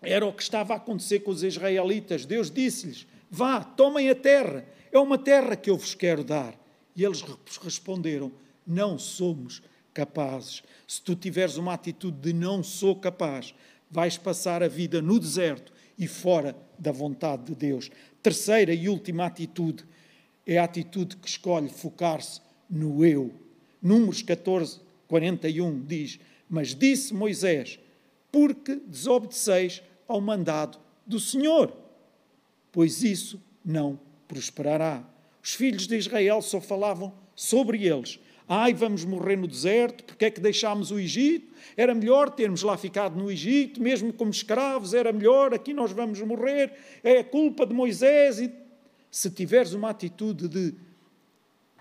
Era 0.00 0.24
o 0.24 0.32
que 0.32 0.42
estava 0.42 0.74
a 0.74 0.76
acontecer 0.76 1.20
com 1.20 1.30
os 1.30 1.42
israelitas. 1.42 2.24
Deus 2.24 2.50
disse-lhes: 2.50 3.06
Vá, 3.30 3.62
tomem 3.62 4.08
a 4.08 4.14
terra, 4.14 4.64
é 4.90 4.98
uma 4.98 5.18
terra 5.18 5.56
que 5.56 5.70
eu 5.70 5.76
vos 5.76 5.94
quero 5.94 6.24
dar. 6.24 6.54
E 6.98 7.04
eles 7.04 7.24
responderam: 7.62 8.32
Não 8.66 8.98
somos 8.98 9.62
capazes. 9.94 10.64
Se 10.84 11.00
tu 11.00 11.14
tiveres 11.14 11.56
uma 11.56 11.74
atitude 11.74 12.18
de 12.18 12.32
não 12.32 12.60
sou 12.60 12.96
capaz, 12.96 13.54
vais 13.88 14.18
passar 14.18 14.64
a 14.64 14.68
vida 14.68 15.00
no 15.00 15.20
deserto 15.20 15.72
e 15.96 16.08
fora 16.08 16.56
da 16.76 16.90
vontade 16.90 17.44
de 17.44 17.54
Deus. 17.54 17.88
Terceira 18.20 18.74
e 18.74 18.88
última 18.88 19.26
atitude 19.26 19.84
é 20.44 20.58
a 20.58 20.64
atitude 20.64 21.16
que 21.16 21.28
escolhe 21.28 21.68
focar-se 21.68 22.40
no 22.68 23.04
eu. 23.04 23.32
Números 23.80 24.20
14, 24.20 24.80
41 25.06 25.84
diz: 25.84 26.18
Mas 26.50 26.74
disse 26.74 27.14
Moisés, 27.14 27.78
porque 28.32 28.74
desobedeceis 28.74 29.84
ao 30.08 30.20
mandado 30.20 30.80
do 31.06 31.20
Senhor, 31.20 31.72
pois 32.72 33.04
isso 33.04 33.40
não 33.64 34.00
prosperará. 34.26 35.08
Os 35.48 35.54
filhos 35.54 35.86
de 35.86 35.96
Israel 35.96 36.42
só 36.42 36.60
falavam 36.60 37.10
sobre 37.34 37.86
eles. 37.86 38.20
Ai, 38.46 38.74
vamos 38.74 39.02
morrer 39.06 39.34
no 39.34 39.46
deserto, 39.46 40.04
porque 40.04 40.26
é 40.26 40.30
que 40.30 40.42
deixámos 40.42 40.90
o 40.90 40.98
Egito? 40.98 41.50
Era 41.74 41.94
melhor 41.94 42.28
termos 42.28 42.62
lá 42.62 42.76
ficado 42.76 43.18
no 43.18 43.30
Egito, 43.30 43.80
mesmo 43.80 44.12
como 44.12 44.30
escravos, 44.30 44.92
era 44.92 45.10
melhor, 45.10 45.54
aqui 45.54 45.72
nós 45.72 45.90
vamos 45.90 46.20
morrer, 46.20 46.74
é 47.02 47.20
a 47.20 47.24
culpa 47.24 47.64
de 47.64 47.72
Moisés. 47.72 48.38
E 48.40 48.52
se 49.10 49.30
tiveres 49.30 49.72
uma 49.72 49.88
atitude 49.88 50.48
de 50.48 50.74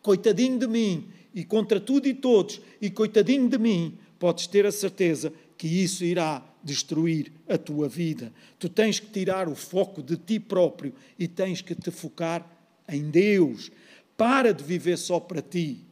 coitadinho 0.02 0.58
de 0.58 0.68
mim, 0.68 1.10
e 1.36 1.44
contra 1.44 1.78
tudo 1.78 2.08
e 2.08 2.14
todos, 2.14 2.62
e 2.82 2.90
coitadinho 2.90 3.50
de 3.50 3.58
mim, 3.58 3.98
podes 4.18 4.48
ter 4.48 4.66
a 4.66 4.72
certeza 4.72 5.34
que 5.58 5.68
isso 5.68 6.06
irá 6.06 6.42
destruir 6.64 7.34
a 7.50 7.58
tua 7.58 7.90
vida. 7.90 8.32
Tu 8.58 8.70
tens 8.70 8.98
que 8.98 9.08
tirar 9.08 9.50
o 9.50 9.56
foco 9.56 10.02
de 10.02 10.16
ti 10.16 10.40
próprio 10.40 10.94
e 11.20 11.28
tens 11.28 11.62
que 11.62 11.76
te 11.76 11.92
focar 11.92 12.57
em 12.88 13.10
Deus. 13.10 13.72
Para 14.16 14.54
de 14.54 14.64
viver 14.64 14.98
só 14.98 15.20
para 15.20 15.42
ti 15.42 15.84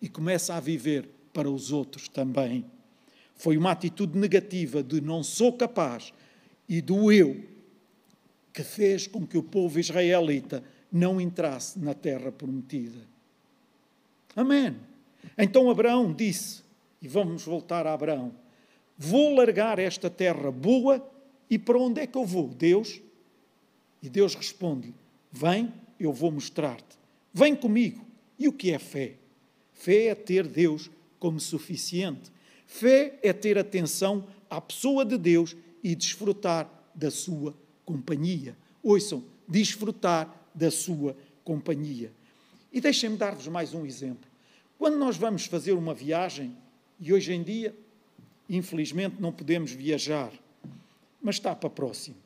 e 0.00 0.08
começa 0.08 0.54
a 0.54 0.60
viver 0.60 1.08
para 1.32 1.50
os 1.50 1.72
outros 1.72 2.08
também. 2.08 2.64
Foi 3.34 3.56
uma 3.56 3.72
atitude 3.72 4.18
negativa 4.18 4.82
de 4.82 5.00
não 5.00 5.22
sou 5.22 5.52
capaz 5.52 6.12
e 6.68 6.80
do 6.80 7.10
eu 7.10 7.44
que 8.52 8.62
fez 8.62 9.06
com 9.06 9.26
que 9.26 9.36
o 9.36 9.42
povo 9.42 9.80
israelita 9.80 10.62
não 10.90 11.20
entrasse 11.20 11.78
na 11.78 11.92
terra 11.92 12.30
prometida. 12.30 13.00
Amém. 14.36 14.76
Então 15.36 15.68
Abraão 15.68 16.12
disse, 16.12 16.62
e 17.04 17.08
vamos 17.08 17.44
voltar 17.44 17.86
a 17.86 17.92
Abraão: 17.92 18.32
Vou 18.96 19.34
largar 19.34 19.78
esta 19.78 20.08
terra 20.08 20.50
boa 20.50 21.06
e 21.50 21.58
para 21.58 21.78
onde 21.78 22.00
é 22.00 22.06
que 22.06 22.16
eu 22.16 22.24
vou? 22.24 22.48
Deus? 22.48 23.00
E 24.02 24.08
Deus 24.08 24.34
responde: 24.34 24.94
Vem, 25.30 25.70
eu 26.04 26.12
vou 26.12 26.30
mostrar-te. 26.30 26.98
Vem 27.32 27.54
comigo. 27.54 28.04
E 28.38 28.48
o 28.48 28.52
que 28.52 28.70
é 28.70 28.78
fé? 28.78 29.14
Fé 29.72 30.06
é 30.06 30.14
ter 30.14 30.46
Deus 30.46 30.90
como 31.18 31.40
suficiente. 31.40 32.32
Fé 32.66 33.18
é 33.22 33.32
ter 33.32 33.58
atenção 33.58 34.26
à 34.48 34.60
pessoa 34.60 35.04
de 35.04 35.16
Deus 35.16 35.56
e 35.82 35.94
desfrutar 35.94 36.68
da 36.94 37.10
sua 37.10 37.54
companhia. 37.84 38.56
Ouçam, 38.82 39.24
desfrutar 39.48 40.48
da 40.54 40.70
sua 40.70 41.16
companhia. 41.42 42.12
E 42.72 42.80
deixem-me 42.80 43.16
dar-vos 43.16 43.48
mais 43.48 43.74
um 43.74 43.84
exemplo. 43.84 44.28
Quando 44.78 44.96
nós 44.96 45.16
vamos 45.16 45.46
fazer 45.46 45.72
uma 45.72 45.94
viagem, 45.94 46.56
e 46.98 47.12
hoje 47.12 47.32
em 47.32 47.42
dia, 47.42 47.74
infelizmente, 48.48 49.16
não 49.20 49.32
podemos 49.32 49.70
viajar, 49.72 50.32
mas 51.22 51.36
está 51.36 51.54
para 51.54 51.70
próximo. 51.70 52.16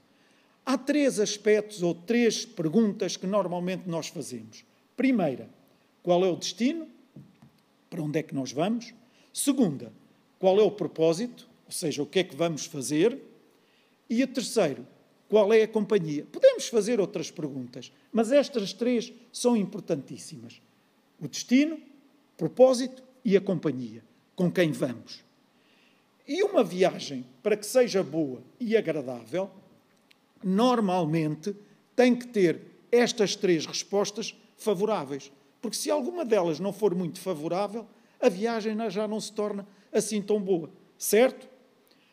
Há 0.70 0.76
três 0.76 1.18
aspectos 1.18 1.82
ou 1.82 1.94
três 1.94 2.44
perguntas 2.44 3.16
que 3.16 3.26
normalmente 3.26 3.88
nós 3.88 4.08
fazemos. 4.08 4.66
Primeira, 4.94 5.48
qual 6.02 6.22
é 6.22 6.28
o 6.28 6.36
destino? 6.36 6.86
Para 7.88 8.02
onde 8.02 8.18
é 8.18 8.22
que 8.22 8.34
nós 8.34 8.52
vamos? 8.52 8.92
Segunda, 9.32 9.90
qual 10.38 10.60
é 10.60 10.62
o 10.62 10.70
propósito? 10.70 11.48
Ou 11.64 11.72
seja, 11.72 12.02
o 12.02 12.06
que 12.06 12.18
é 12.18 12.22
que 12.22 12.36
vamos 12.36 12.66
fazer? 12.66 13.18
E 14.10 14.22
a 14.22 14.26
terceiro, 14.26 14.86
qual 15.26 15.50
é 15.54 15.62
a 15.62 15.68
companhia? 15.68 16.26
Podemos 16.30 16.68
fazer 16.68 17.00
outras 17.00 17.30
perguntas, 17.30 17.90
mas 18.12 18.30
estas 18.30 18.74
três 18.74 19.10
são 19.32 19.56
importantíssimas: 19.56 20.60
o 21.18 21.26
destino, 21.26 21.80
propósito 22.36 23.02
e 23.24 23.38
a 23.38 23.40
companhia. 23.40 24.04
Com 24.36 24.52
quem 24.52 24.70
vamos? 24.70 25.24
E 26.26 26.42
uma 26.42 26.62
viagem, 26.62 27.24
para 27.42 27.56
que 27.56 27.64
seja 27.64 28.02
boa 28.02 28.42
e 28.60 28.76
agradável, 28.76 29.50
normalmente 30.42 31.54
tem 31.94 32.14
que 32.14 32.26
ter 32.26 32.60
estas 32.90 33.34
três 33.36 33.66
respostas 33.66 34.34
favoráveis. 34.56 35.32
Porque 35.60 35.76
se 35.76 35.90
alguma 35.90 36.24
delas 36.24 36.60
não 36.60 36.72
for 36.72 36.94
muito 36.94 37.20
favorável, 37.20 37.86
a 38.20 38.28
viagem 38.28 38.76
já 38.90 39.06
não 39.06 39.20
se 39.20 39.32
torna 39.32 39.66
assim 39.92 40.22
tão 40.22 40.40
boa. 40.40 40.70
Certo? 40.96 41.48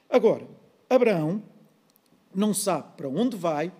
Agora, 0.10 0.48
Abraão 0.90 1.42
não 2.34 2.54
sabe 2.54 2.96
para 2.98 3.10
onde 3.10 3.36
vai, 3.36 3.72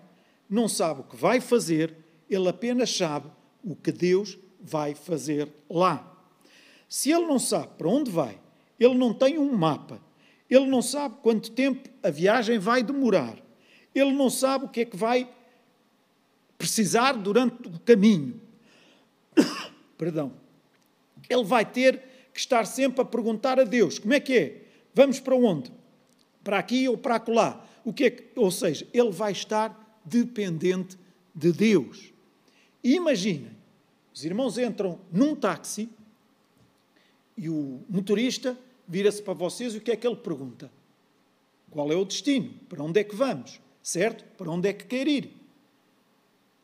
não 0.48 0.68
sabe 0.68 1.00
o 1.00 1.04
que 1.04 1.16
vai 1.16 1.40
fazer, 1.40 1.96
ele 2.28 2.48
apenas 2.48 2.94
sabe 2.96 3.30
o 3.62 3.76
que 3.76 3.92
Deus 3.92 4.38
vai 4.60 4.94
fazer 4.94 5.48
lá. 5.68 6.12
Se 6.88 7.10
ele 7.10 7.26
não 7.26 7.38
sabe 7.38 7.68
para 7.76 7.88
onde 7.88 8.10
vai, 8.10 8.40
ele 8.78 8.94
não 8.94 9.12
tem 9.12 9.38
um 9.38 9.52
mapa, 9.52 10.00
ele 10.48 10.66
não 10.66 10.82
sabe 10.82 11.16
quanto 11.22 11.50
tempo 11.50 11.88
a 12.02 12.10
viagem 12.10 12.58
vai 12.58 12.82
demorar, 12.82 13.36
ele 13.98 14.12
não 14.12 14.28
sabe 14.28 14.66
o 14.66 14.68
que 14.68 14.80
é 14.80 14.84
que 14.84 14.96
vai 14.96 15.28
precisar 16.58 17.12
durante 17.12 17.68
o 17.68 17.78
caminho. 17.80 18.40
Perdão. 19.96 20.32
Ele 21.28 21.44
vai 21.44 21.64
ter 21.64 22.02
que 22.32 22.38
estar 22.38 22.66
sempre 22.66 23.00
a 23.00 23.04
perguntar 23.04 23.58
a 23.58 23.64
Deus: 23.64 23.98
como 23.98 24.14
é 24.14 24.20
que 24.20 24.36
é? 24.36 24.62
Vamos 24.94 25.20
para 25.20 25.34
onde? 25.34 25.72
Para 26.44 26.58
aqui 26.58 26.88
ou 26.88 26.96
para 26.96 27.16
acolá? 27.16 27.64
O 27.84 27.92
que 27.92 28.04
é 28.04 28.10
que, 28.10 28.38
ou 28.38 28.50
seja, 28.50 28.86
ele 28.92 29.10
vai 29.10 29.32
estar 29.32 30.00
dependente 30.04 30.96
de 31.34 31.52
Deus. 31.52 32.12
Imaginem, 32.82 33.50
os 34.14 34.24
irmãos 34.24 34.56
entram 34.56 34.98
num 35.12 35.34
táxi 35.34 35.88
e 37.36 37.48
o 37.48 37.80
motorista 37.88 38.56
vira-se 38.88 39.20
para 39.20 39.34
vocês 39.34 39.74
e 39.74 39.78
o 39.78 39.80
que 39.80 39.90
é 39.90 39.96
que 39.96 40.06
ele 40.06 40.16
pergunta? 40.16 40.70
Qual 41.70 41.90
é 41.92 41.96
o 41.96 42.04
destino? 42.04 42.54
Para 42.68 42.82
onde 42.82 43.00
é 43.00 43.04
que 43.04 43.14
vamos? 43.14 43.60
Certo? 43.86 44.24
Para 44.36 44.50
onde 44.50 44.68
é 44.68 44.72
que 44.72 44.84
quer 44.84 45.06
ir? 45.06 45.30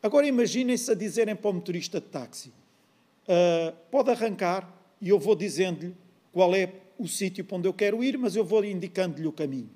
Agora 0.02 0.26
imaginem-se 0.26 0.90
a 0.90 0.94
dizerem 0.94 1.36
para 1.36 1.50
o 1.50 1.54
motorista 1.54 2.00
de 2.00 2.06
táxi: 2.08 2.48
uh, 2.48 3.72
pode 3.92 4.10
arrancar 4.10 4.68
e 5.00 5.10
eu 5.10 5.20
vou 5.20 5.36
dizendo-lhe 5.36 5.94
qual 6.32 6.52
é 6.52 6.72
o 6.98 7.06
sítio 7.06 7.44
para 7.44 7.58
onde 7.58 7.68
eu 7.68 7.72
quero 7.72 8.02
ir, 8.02 8.18
mas 8.18 8.34
eu 8.34 8.44
vou 8.44 8.64
indicando-lhe 8.64 9.28
o 9.28 9.30
caminho. 9.30 9.70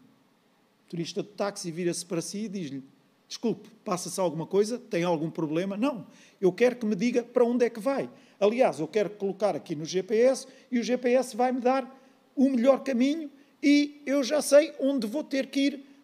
O 0.85 0.91
turista 0.91 1.23
de 1.23 1.29
táxi 1.29 1.71
vira-se 1.71 2.05
para 2.05 2.21
si 2.21 2.47
e 2.47 2.49
diz-lhe: 2.49 2.83
Desculpe, 3.29 3.71
passa-se 3.85 4.19
alguma 4.19 4.45
coisa? 4.45 4.77
Tem 4.77 5.05
algum 5.05 5.31
problema? 5.31 5.77
Não. 5.77 6.05
Eu 6.41 6.53
quero 6.53 6.75
que 6.75 6.85
me 6.85 6.97
diga 6.97 7.23
para 7.23 7.45
onde 7.45 7.65
é 7.65 7.71
que 7.71 7.79
vai. 7.79 8.11
Aliás, 8.41 8.81
eu 8.81 8.89
quero 8.89 9.11
colocar 9.11 9.55
aqui 9.55 9.77
no 9.77 9.85
GPS 9.85 10.49
e 10.69 10.81
o 10.81 10.83
GPS 10.83 11.37
vai 11.37 11.53
me 11.53 11.61
dar 11.61 11.97
o 12.35 12.51
melhor 12.51 12.83
caminho 12.83 13.31
e 13.63 14.03
eu 14.05 14.25
já 14.25 14.43
sei 14.43 14.75
onde 14.81 15.07
vou 15.07 15.23
ter 15.23 15.47
que 15.47 15.61
ir. 15.61 15.96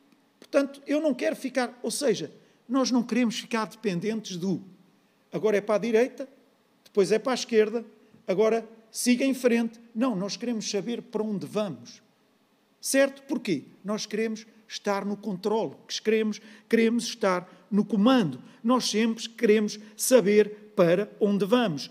Portanto, 0.52 0.82
eu 0.86 1.00
não 1.00 1.14
quero 1.14 1.34
ficar. 1.34 1.78
Ou 1.82 1.90
seja, 1.90 2.30
nós 2.68 2.90
não 2.90 3.02
queremos 3.02 3.40
ficar 3.40 3.64
dependentes 3.64 4.36
do. 4.36 4.62
Agora 5.32 5.56
é 5.56 5.62
para 5.62 5.76
a 5.76 5.78
direita, 5.78 6.28
depois 6.84 7.10
é 7.10 7.18
para 7.18 7.32
a 7.32 7.34
esquerda, 7.34 7.82
agora 8.28 8.68
siga 8.90 9.24
em 9.24 9.32
frente. 9.32 9.80
Não, 9.94 10.14
nós 10.14 10.36
queremos 10.36 10.70
saber 10.70 11.00
para 11.00 11.22
onde 11.22 11.46
vamos. 11.46 12.02
Certo? 12.82 13.22
Porquê? 13.22 13.62
Nós 13.82 14.04
queremos 14.04 14.46
estar 14.68 15.06
no 15.06 15.16
controle, 15.16 15.74
queremos, 16.04 16.38
queremos 16.68 17.04
estar 17.04 17.50
no 17.70 17.82
comando. 17.82 18.38
Nós 18.62 18.90
sempre 18.90 19.26
queremos 19.30 19.80
saber 19.96 20.74
para 20.76 21.10
onde 21.18 21.46
vamos. 21.46 21.90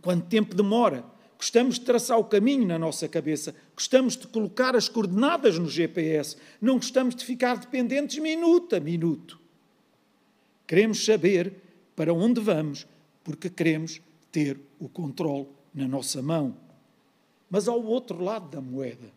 Quanto 0.00 0.26
tempo 0.28 0.54
demora? 0.54 1.04
Gostamos 1.40 1.76
de 1.76 1.86
traçar 1.86 2.18
o 2.18 2.24
caminho 2.24 2.66
na 2.66 2.78
nossa 2.78 3.08
cabeça, 3.08 3.54
gostamos 3.74 4.14
de 4.14 4.26
colocar 4.26 4.76
as 4.76 4.90
coordenadas 4.90 5.58
no 5.58 5.70
GPS, 5.70 6.36
não 6.60 6.74
gostamos 6.74 7.14
de 7.14 7.24
ficar 7.24 7.56
dependentes 7.56 8.18
minuto 8.18 8.76
a 8.76 8.78
minuto. 8.78 9.40
Queremos 10.66 11.02
saber 11.02 11.54
para 11.96 12.12
onde 12.12 12.42
vamos, 12.42 12.86
porque 13.24 13.48
queremos 13.48 14.02
ter 14.30 14.60
o 14.78 14.86
controle 14.86 15.48
na 15.72 15.88
nossa 15.88 16.20
mão. 16.20 16.54
Mas 17.48 17.66
ao 17.68 17.82
outro 17.82 18.22
lado 18.22 18.50
da 18.50 18.60
moeda, 18.60 19.10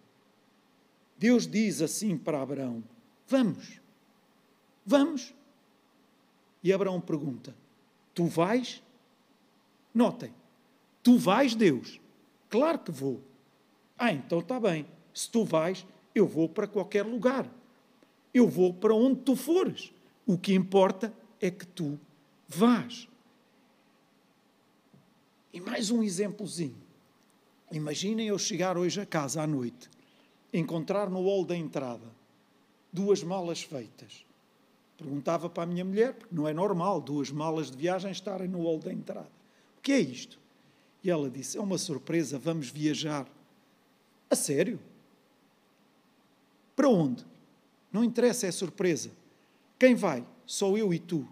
Deus 1.17 1.45
diz 1.45 1.81
assim 1.81 2.17
para 2.17 2.41
Abraão: 2.41 2.81
Vamos, 3.27 3.81
vamos. 4.85 5.33
E 6.63 6.71
Abraão 6.71 7.01
pergunta: 7.01 7.53
Tu 8.15 8.25
vais? 8.27 8.81
Notem, 9.93 10.33
tu 11.03 11.17
vais, 11.17 11.53
Deus? 11.53 12.01
Claro 12.53 12.77
que 12.77 12.91
vou. 12.91 13.19
Ah, 13.97 14.13
então 14.13 14.37
está 14.37 14.59
bem. 14.59 14.85
Se 15.11 15.27
tu 15.27 15.43
vais, 15.43 15.87
eu 16.13 16.27
vou 16.27 16.47
para 16.47 16.67
qualquer 16.67 17.03
lugar. 17.03 17.49
Eu 18.31 18.47
vou 18.47 18.71
para 18.71 18.93
onde 18.93 19.21
tu 19.21 19.35
fores. 19.35 19.91
O 20.23 20.37
que 20.37 20.53
importa 20.53 21.11
é 21.41 21.49
que 21.49 21.65
tu 21.65 21.99
vás. 22.47 23.07
E 25.51 25.59
mais 25.59 25.89
um 25.89 26.03
exemplozinho. 26.03 26.77
Imaginem 27.71 28.27
eu 28.27 28.37
chegar 28.37 28.77
hoje 28.77 29.01
a 29.01 29.05
casa 29.07 29.41
à 29.41 29.47
noite 29.47 29.89
encontrar 30.53 31.09
no 31.09 31.23
hall 31.23 31.43
da 31.43 31.57
entrada 31.57 32.05
duas 32.91 33.23
malas 33.23 33.63
feitas. 33.63 34.23
Perguntava 34.95 35.49
para 35.49 35.63
a 35.63 35.65
minha 35.65 35.83
mulher, 35.83 36.13
porque 36.13 36.35
não 36.35 36.47
é 36.47 36.53
normal 36.53 37.01
duas 37.01 37.31
malas 37.31 37.71
de 37.71 37.77
viagem 37.77 38.11
estarem 38.11 38.47
no 38.47 38.61
hall 38.61 38.77
da 38.77 38.93
entrada. 38.93 39.31
O 39.79 39.81
que 39.81 39.91
é 39.91 39.99
isto? 39.99 40.42
E 41.03 41.09
ela 41.09 41.29
disse: 41.29 41.57
É 41.57 41.61
uma 41.61 41.77
surpresa, 41.77 42.39
vamos 42.39 42.69
viajar. 42.69 43.27
A 44.29 44.35
sério? 44.35 44.79
Para 46.75 46.89
onde? 46.89 47.25
Não 47.91 48.03
interessa, 48.03 48.47
é 48.47 48.51
surpresa. 48.51 49.11
Quem 49.77 49.93
vai? 49.93 50.25
Sou 50.45 50.77
eu 50.77 50.93
e 50.93 50.99
tu. 50.99 51.27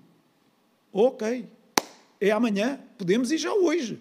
Ok, 0.94 1.48
é 2.20 2.32
amanhã, 2.32 2.80
podemos 2.98 3.32
ir 3.32 3.38
já 3.38 3.54
hoje. 3.54 4.00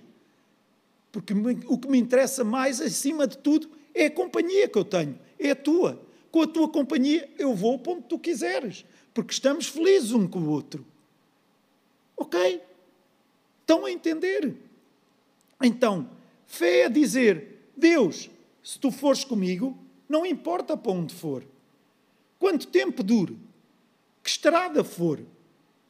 Porque 1.12 1.32
o 1.66 1.78
que 1.78 1.88
me 1.88 1.98
interessa 1.98 2.44
mais, 2.44 2.80
acima 2.80 3.26
de 3.26 3.38
tudo, 3.38 3.70
é 3.94 4.06
a 4.06 4.10
companhia 4.10 4.68
que 4.68 4.78
eu 4.78 4.84
tenho, 4.84 5.18
é 5.38 5.50
a 5.50 5.56
tua. 5.56 6.00
Com 6.30 6.42
a 6.42 6.46
tua 6.46 6.68
companhia 6.68 7.28
eu 7.38 7.54
vou 7.54 7.78
para 7.78 7.92
onde 7.92 8.02
tu 8.02 8.18
quiseres, 8.18 8.84
porque 9.14 9.32
estamos 9.32 9.66
felizes 9.66 10.12
um 10.12 10.28
com 10.28 10.40
o 10.40 10.50
outro. 10.50 10.84
Ok? 12.16 12.60
Estão 13.62 13.84
a 13.84 13.90
entender? 13.90 14.54
Então, 15.60 16.08
fé 16.46 16.82
é 16.82 16.88
dizer: 16.88 17.70
Deus, 17.76 18.30
se 18.62 18.78
tu 18.78 18.90
fores 18.90 19.24
comigo, 19.24 19.76
não 20.08 20.24
importa 20.26 20.76
para 20.76 20.92
onde 20.92 21.14
for, 21.14 21.44
quanto 22.38 22.66
tempo 22.66 23.02
dure, 23.02 23.38
que 24.22 24.30
estrada 24.30 24.82
for 24.82 25.20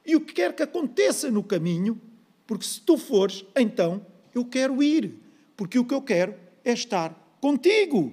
e 0.04 0.16
o 0.16 0.20
que 0.20 0.34
quer 0.34 0.54
que 0.54 0.62
aconteça 0.62 1.30
no 1.30 1.42
caminho, 1.42 2.00
porque 2.46 2.64
se 2.64 2.80
tu 2.80 2.98
fores, 2.98 3.44
então 3.56 4.04
eu 4.34 4.44
quero 4.44 4.82
ir, 4.82 5.14
porque 5.56 5.78
o 5.78 5.84
que 5.84 5.94
eu 5.94 6.02
quero 6.02 6.34
é 6.64 6.72
estar 6.72 7.14
contigo. 7.40 8.12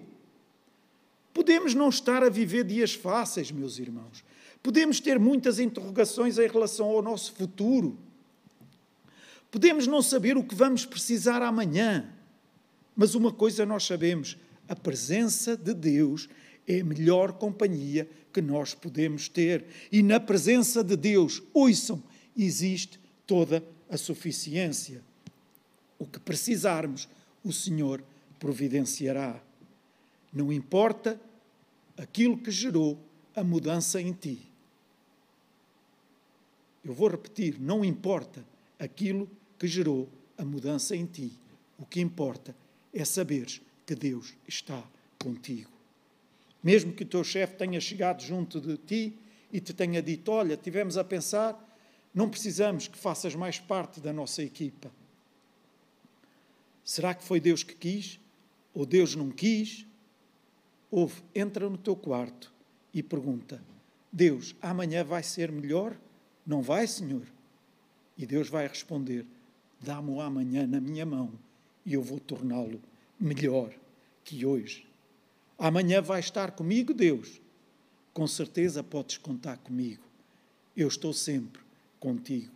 Podemos 1.33 1.73
não 1.73 1.89
estar 1.89 2.23
a 2.23 2.29
viver 2.29 2.63
dias 2.63 2.93
fáceis, 2.93 3.51
meus 3.51 3.77
irmãos. 3.79 4.23
Podemos 4.63 4.99
ter 4.99 5.19
muitas 5.19 5.59
interrogações 5.59 6.37
em 6.37 6.47
relação 6.47 6.87
ao 6.87 7.01
nosso 7.01 7.33
futuro. 7.33 7.97
Podemos 9.51 9.87
não 9.87 10.01
saber 10.01 10.37
o 10.37 10.43
que 10.43 10.55
vamos 10.55 10.85
precisar 10.85 11.41
amanhã. 11.41 12.13
Mas 12.95 13.15
uma 13.15 13.31
coisa 13.31 13.65
nós 13.65 13.85
sabemos: 13.85 14.37
a 14.67 14.75
presença 14.75 15.55
de 15.55 15.73
Deus 15.73 16.27
é 16.67 16.81
a 16.81 16.83
melhor 16.83 17.33
companhia 17.33 18.09
que 18.33 18.41
nós 18.41 18.73
podemos 18.73 19.29
ter. 19.29 19.65
E 19.91 20.03
na 20.03 20.19
presença 20.19 20.83
de 20.83 20.97
Deus, 20.97 21.41
ouçam, 21.53 22.03
existe 22.35 22.99
toda 23.25 23.63
a 23.89 23.97
suficiência. 23.97 25.01
O 25.97 26.05
que 26.05 26.19
precisarmos, 26.19 27.07
o 27.43 27.53
Senhor 27.53 28.03
providenciará. 28.39 29.41
Não 30.33 30.51
importa 30.51 31.19
aquilo 31.97 32.37
que 32.37 32.51
gerou 32.51 32.99
a 33.35 33.43
mudança 33.43 34.01
em 34.01 34.11
ti. 34.11 34.41
Eu 36.83 36.93
vou 36.93 37.07
repetir: 37.09 37.59
não 37.59 37.83
importa 37.83 38.43
aquilo 38.79 39.29
que 39.57 39.67
gerou 39.67 40.09
a 40.37 40.45
mudança 40.45 40.95
em 40.95 41.05
ti. 41.05 41.31
O 41.77 41.85
que 41.85 41.99
importa 41.99 42.55
é 42.93 43.03
saberes 43.05 43.61
que 43.85 43.95
Deus 43.95 44.33
está 44.47 44.83
contigo. 45.19 45.71
Mesmo 46.63 46.93
que 46.93 47.03
o 47.03 47.07
teu 47.07 47.23
chefe 47.23 47.55
tenha 47.55 47.79
chegado 47.79 48.21
junto 48.21 48.59
de 48.59 48.77
ti 48.77 49.17
e 49.51 49.59
te 49.59 49.73
tenha 49.73 50.01
dito: 50.01 50.31
Olha, 50.31 50.57
tivemos 50.57 50.97
a 50.97 51.03
pensar, 51.03 51.63
não 52.13 52.29
precisamos 52.29 52.87
que 52.87 52.97
faças 52.97 53.35
mais 53.35 53.59
parte 53.59 53.99
da 53.99 54.11
nossa 54.11 54.43
equipa. 54.43 54.91
Será 56.83 57.13
que 57.13 57.23
foi 57.23 57.39
Deus 57.39 57.63
que 57.63 57.75
quis? 57.75 58.19
Ou 58.73 58.85
Deus 58.85 59.15
não 59.15 59.29
quis? 59.29 59.85
Ouve, 60.89 61.21
entra 61.35 61.69
no 61.69 61.77
teu 61.77 61.95
quarto 61.95 62.53
e 62.93 63.03
pergunta: 63.03 63.61
Deus, 64.11 64.55
amanhã 64.61 65.03
vai 65.03 65.21
ser 65.21 65.51
melhor? 65.51 65.97
Não 66.45 66.61
vai, 66.61 66.87
Senhor? 66.87 67.27
E 68.17 68.25
Deus 68.25 68.49
vai 68.49 68.67
responder: 68.67 69.25
Dá-me 69.79 70.19
amanhã 70.19 70.65
na 70.65 70.81
minha 70.81 71.05
mão 71.05 71.31
e 71.85 71.93
eu 71.93 72.01
vou 72.01 72.19
torná-lo 72.19 72.81
melhor 73.19 73.73
que 74.23 74.45
hoje. 74.45 74.85
Amanhã 75.57 76.01
vai 76.01 76.19
estar 76.19 76.51
comigo, 76.51 76.93
Deus. 76.93 77.39
Com 78.13 78.27
certeza 78.27 78.83
podes 78.83 79.17
contar 79.17 79.57
comigo. 79.57 80.03
Eu 80.75 80.87
estou 80.87 81.13
sempre 81.13 81.61
contigo. 81.99 82.51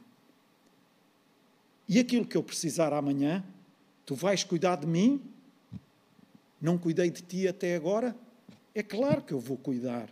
E 1.88 2.00
aquilo 2.00 2.26
que 2.26 2.38
eu 2.38 2.44
precisar 2.44 2.94
amanhã, 2.94 3.44
tu 4.06 4.16
vais 4.16 4.44
cuidar 4.44 4.78
de 4.78 4.88
mim? 4.88 5.22
Não 6.62 6.78
cuidei 6.78 7.10
de 7.10 7.22
ti 7.22 7.48
até 7.48 7.76
agora? 7.76 8.16
É 8.74 8.84
claro 8.84 9.22
que 9.22 9.34
eu 9.34 9.40
vou 9.40 9.58
cuidar. 9.58 10.10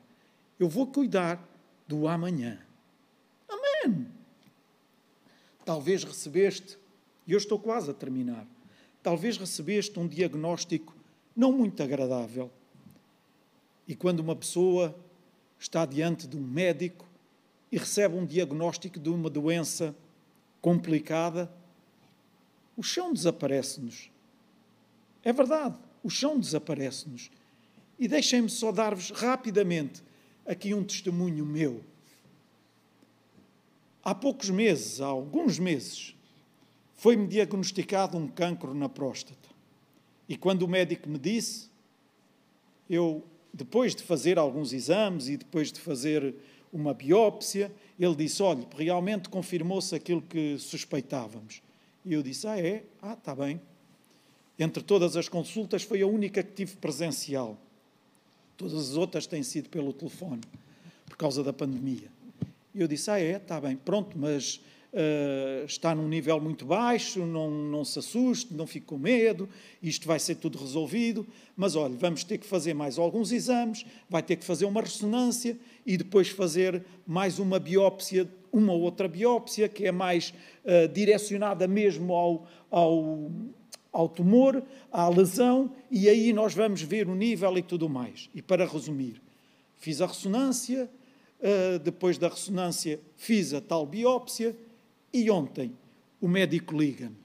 Eu 0.60 0.68
vou 0.68 0.88
cuidar 0.88 1.42
do 1.88 2.08
amanhã. 2.08 2.60
Amém. 3.48 4.19
Talvez 5.66 6.04
recebeste, 6.04 6.78
e 7.28 7.34
eu 7.34 7.38
estou 7.38 7.60
quase 7.60 7.92
a 7.92 7.94
terminar, 7.94 8.48
talvez 9.04 9.38
recebeste 9.38 10.00
um 10.00 10.08
diagnóstico 10.08 10.96
não 11.36 11.52
muito 11.52 11.82
agradável. 11.82 12.52
E 13.88 13.96
quando 13.96 14.20
uma 14.20 14.36
pessoa 14.36 14.96
está 15.60 15.86
diante 15.86 16.28
de 16.28 16.38
um 16.38 16.42
médico 16.42 17.08
e 17.72 17.78
recebe 17.78 18.16
um 18.16 18.26
diagnóstico 18.26 19.00
de 19.00 19.10
uma 19.10 19.30
doença 19.30 19.96
complicada, 20.62 21.52
o 22.76 22.84
chão 22.84 23.14
desaparece-nos. 23.14 24.10
É 25.24 25.34
verdade, 25.34 25.78
o 26.04 26.10
chão 26.10 26.40
desaparece-nos. 26.40 27.30
E 27.98 28.08
deixem-me 28.08 28.50
só 28.50 28.72
dar-vos 28.72 29.12
rapidamente 29.12 30.02
aqui 30.46 30.74
um 30.74 30.84
testemunho 30.84 31.46
meu. 31.46 31.84
Há 34.04 34.16
poucos 34.16 34.50
meses, 34.50 35.02
há 35.02 35.08
alguns 35.08 35.60
meses, 35.60 36.16
foi-me 36.96 37.28
diagnosticado 37.28 38.18
um 38.18 38.28
cancro 38.28 38.74
na 38.74 38.90
próstata. 38.90 39.50
E 40.28 40.38
quando 40.38 40.64
o 40.64 40.68
médico 40.68 41.10
me 41.10 41.18
disse, 41.18 41.70
eu, 42.90 43.24
depois 43.54 43.96
de 43.96 44.04
fazer 44.04 44.38
alguns 44.38 44.74
exames 44.74 45.28
e 45.28 45.38
depois 45.38 45.72
de 45.72 45.80
fazer 45.80 46.36
uma 46.72 46.94
biópsia, 46.94 47.72
ele 48.00 48.16
disse: 48.16 48.42
Olha, 48.42 48.66
realmente 48.76 49.30
confirmou-se 49.30 49.94
aquilo 49.96 50.22
que 50.22 50.58
suspeitávamos. 50.58 51.62
E 52.06 52.14
eu 52.14 52.24
disse: 52.24 52.48
Ah, 52.48 52.60
é? 52.60 52.84
Ah, 53.02 53.14
está 53.14 53.36
bem. 53.36 53.60
Entre 54.58 54.84
todas 54.84 55.16
as 55.16 55.30
consultas, 55.30 55.84
foi 55.84 56.02
a 56.02 56.08
única 56.08 56.44
que 56.44 56.52
tive 56.52 56.76
presencial. 56.78 57.58
Todas 58.58 58.74
as 58.74 58.96
outras 58.98 59.26
têm 59.26 59.42
sido 59.42 59.70
pelo 59.70 59.94
telefone, 59.94 60.42
por 61.06 61.16
causa 61.16 61.44
da 61.44 61.54
pandemia. 61.54 62.12
E 62.74 62.82
eu 62.82 62.88
disse: 62.88 63.10
Ah, 63.10 63.20
é? 63.20 63.38
Está 63.38 63.60
bem. 63.60 63.76
Pronto, 63.76 64.18
mas 64.18 64.62
Uh, 64.92 65.66
está 65.66 65.94
num 65.94 66.08
nível 66.08 66.42
muito 66.42 66.66
baixo, 66.66 67.24
não, 67.24 67.52
não 67.52 67.86
se 67.86 68.00
assuste, 68.00 68.56
não 68.56 68.66
fique 68.66 68.88
com 68.88 68.98
medo, 68.98 69.48
isto 69.84 70.08
vai 70.08 70.18
ser 70.18 70.34
tudo 70.34 70.58
resolvido, 70.58 71.28
mas 71.56 71.76
olha, 71.76 71.94
vamos 71.96 72.24
ter 72.24 72.40
que 72.40 72.46
fazer 72.48 72.74
mais 72.74 72.98
alguns 72.98 73.32
exames, 73.32 73.86
vai 74.10 74.24
ter 74.24 74.36
que 74.36 74.44
fazer 74.44 74.66
uma 74.66 74.82
ressonância 74.82 75.56
e 75.86 75.96
depois 75.96 76.30
fazer 76.30 76.84
mais 77.06 77.38
uma 77.38 77.60
biópsia, 77.60 78.28
uma 78.52 78.74
outra 78.74 79.08
biópsia, 79.08 79.70
que 79.70 79.86
é 79.86 79.92
mais 79.92 80.34
uh, 80.66 80.92
direcionada 80.92 81.68
mesmo 81.68 82.12
ao, 82.12 82.48
ao, 82.72 83.32
ao 83.94 84.10
tumor, 84.10 84.64
à 84.92 85.08
lesão, 85.08 85.72
e 85.92 86.10
aí 86.10 86.34
nós 86.34 86.56
vamos 86.56 86.82
ver 86.82 87.08
o 87.08 87.14
nível 87.14 87.56
e 87.60 87.62
tudo 87.62 87.88
mais. 87.88 88.28
E 88.34 88.42
para 88.42 88.66
resumir, 88.66 89.22
fiz 89.78 90.02
a 90.02 90.08
ressonância, 90.08 90.90
depois 91.84 92.18
da 92.18 92.28
ressonância 92.28 93.00
fiz 93.16 93.54
a 93.54 93.62
tal 93.62 93.86
biópsia, 93.86 94.56
e 95.14 95.30
ontem 95.30 95.74
o 96.22 96.28
médico 96.28 96.78
liga-me. 96.78 97.16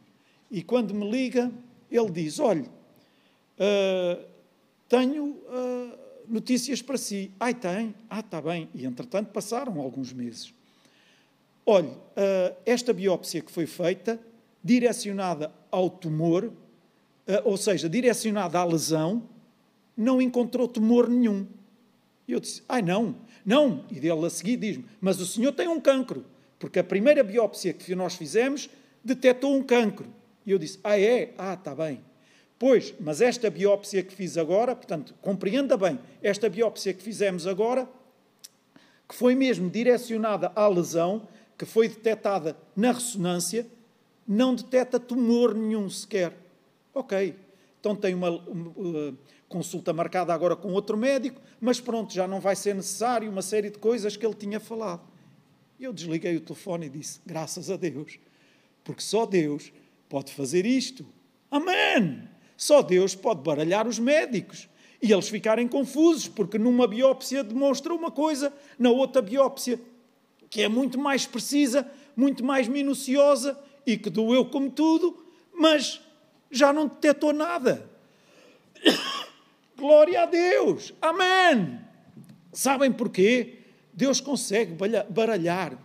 E 0.51 0.63
quando 0.63 0.95
me 0.95 1.11
liga, 1.11 1.51
ele 1.91 2.11
diz: 2.11 2.39
Olha, 2.39 2.63
uh, 2.65 4.25
tenho 4.89 5.25
uh, 5.25 5.99
notícias 6.29 6.81
para 6.81 6.97
si. 6.97 7.31
Ai, 7.39 7.55
tem? 7.55 7.95
Ah, 8.09 8.21
está 8.21 8.41
bem. 8.41 8.69
E 8.75 8.85
entretanto 8.85 9.33
passaram 9.33 9.81
alguns 9.81 10.13
meses. 10.13 10.55
Olha, 11.67 11.89
uh, 11.89 12.57
esta 12.65 12.93
biópsia 12.93 13.41
que 13.41 13.51
foi 13.51 13.67
feita, 13.67 14.21
direcionada 14.63 15.53
ao 15.71 15.91
tumor, 15.91 16.53
ou 17.45 17.57
seja, 17.57 17.89
direcionada 17.89 18.59
à 18.59 18.65
lesão, 18.65 19.23
não 19.97 20.21
encontrou 20.21 20.69
tumor 20.69 21.09
nenhum. 21.09 21.47
E 22.29 22.33
eu 22.33 22.41
disse: 22.41 22.63
Ai, 22.69 22.83
não, 22.83 23.17
não. 23.45 23.85
E 23.91 24.01
dele 24.01 24.27
a 24.27 24.31
seguir 24.31 24.57
diz-me: 24.57 24.85
Mas 25.01 25.21
o 25.21 25.27
senhor 25.27 25.53
tem 25.53 25.69
um 25.69 25.81
cancro. 25.81 26.25
Porque 26.59 26.79
a 26.79 26.85
primeira 26.85 27.23
biópsia 27.23 27.73
que 27.73 27.95
nós 27.95 28.15
fizemos 28.15 28.71
detectou 29.05 29.55
um 29.55 29.63
cancro. 29.63 30.07
E 30.47 30.51
eu 30.51 30.59
disse: 30.59 30.79
Ah, 30.83 30.99
é? 30.99 31.33
Ah, 31.37 31.55
está 31.55 31.75
bem. 31.75 32.01
Pois, 32.59 32.95
mas 33.01 33.21
esta 33.21 33.51
biópsia 33.51 34.03
que 34.03 34.15
fiz 34.15 34.39
agora, 34.39 34.75
portanto, 34.75 35.15
compreenda 35.21 35.77
bem, 35.77 35.99
esta 36.23 36.49
biópsia 36.49 36.95
que 36.95 37.03
fizemos 37.03 37.47
agora, 37.47 37.89
que 39.09 39.15
foi 39.15 39.35
mesmo 39.35 39.69
direcionada 39.69 40.53
à 40.55 40.67
lesão, 40.69 41.29
que 41.59 41.67
foi 41.67 41.89
detectada 41.89 42.57
na 42.75 42.93
ressonância, 42.93 43.67
não 44.27 44.55
detecta 44.55 44.99
tumor 44.99 45.55
nenhum 45.55 45.91
sequer. 45.91 46.33
Ok, 46.95 47.35
então 47.81 47.95
tem 47.95 48.15
uma, 48.15 48.41
consulta 49.55 49.93
marcada 49.93 50.35
agora 50.35 50.57
com 50.57 50.73
outro 50.73 50.97
médico, 50.97 51.41
mas 51.61 51.81
pronto, 51.81 52.13
já 52.13 52.27
não 52.27 52.41
vai 52.41 52.57
ser 52.57 52.75
necessário 52.75 53.31
uma 53.31 53.41
série 53.41 53.71
de 53.71 53.79
coisas 53.79 54.17
que 54.17 54.27
ele 54.27 54.35
tinha 54.35 54.59
falado. 54.59 55.03
Eu 55.79 55.93
desliguei 55.93 56.37
o 56.37 56.41
telefone 56.41 56.87
e 56.87 56.89
disse: 56.89 57.21
Graças 57.25 57.71
a 57.71 57.77
Deus, 57.77 58.19
porque 58.83 59.01
só 59.01 59.25
Deus 59.25 59.73
pode 60.09 60.33
fazer 60.33 60.67
isto. 60.67 61.07
Amém! 61.49 62.29
Só 62.57 62.83
Deus 62.83 63.15
pode 63.15 63.43
baralhar 63.43 63.87
os 63.87 64.01
médicos 64.01 64.69
e 65.01 65.13
eles 65.13 65.29
ficarem 65.29 65.69
confusos, 65.69 66.27
porque 66.27 66.59
numa 66.59 66.89
biópsia 66.89 67.45
demonstra 67.45 67.95
uma 67.95 68.11
coisa, 68.11 68.53
na 68.77 68.91
outra 68.91 69.23
biópsia, 69.23 69.81
que 70.51 70.63
é 70.63 70.69
muito 70.69 70.99
mais 70.99 71.27
precisa, 71.27 71.89
muito 72.17 72.45
mais 72.45 72.67
minuciosa 72.67 73.57
e 73.87 73.97
que 73.97 74.11
doeu 74.11 74.47
como 74.47 74.69
tudo, 74.69 75.25
mas 75.53 76.01
já 76.51 76.73
não 76.73 76.89
detectou 76.89 77.33
nada. 77.33 77.89
Glória 79.77 80.23
a 80.23 80.27
Deus! 80.27 80.93
Amém! 81.01 81.81
Sabem 82.53 82.93
porquê? 82.93 83.59
Deus 83.93 84.21
consegue 84.21 84.77
baralhar 85.11 85.79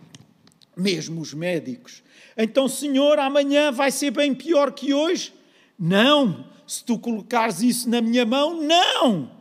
mesmo 0.76 1.20
os 1.20 1.34
médicos. 1.34 2.02
Então, 2.36 2.68
Senhor, 2.68 3.18
amanhã 3.18 3.70
vai 3.70 3.90
ser 3.90 4.10
bem 4.10 4.34
pior 4.34 4.72
que 4.72 4.94
hoje? 4.94 5.32
Não. 5.78 6.48
Se 6.66 6.84
tu 6.84 6.98
colocares 6.98 7.62
isso 7.62 7.88
na 7.90 8.00
minha 8.00 8.24
mão, 8.24 8.62
não. 8.62 9.39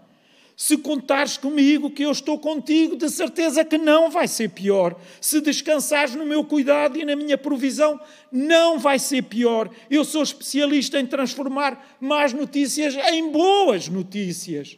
Se 0.62 0.78
contares 0.78 1.38
comigo, 1.38 1.90
que 1.90 2.04
eu 2.04 2.12
estou 2.12 2.38
contigo, 2.38 2.98
de 2.98 3.10
certeza 3.10 3.64
que 3.64 3.78
não 3.78 4.12
vai 4.12 4.28
ser 4.28 4.50
pior. 4.50 4.94
Se 5.22 5.40
descansares 5.40 6.16
no 6.16 6.26
meu 6.26 6.44
cuidado 6.44 7.00
e 7.00 7.06
na 7.06 7.16
minha 7.16 7.38
provisão, 7.38 7.98
não 8.30 8.78
vai 8.78 9.00
ser 9.00 9.22
pior. 9.22 9.70
Eu 9.90 10.04
sou 10.04 10.22
especialista 10.22 11.00
em 11.00 11.08
transformar 11.08 11.96
más 11.98 12.34
notícias 12.34 12.94
em 13.10 13.32
boas 13.32 13.88
notícias. 13.88 14.78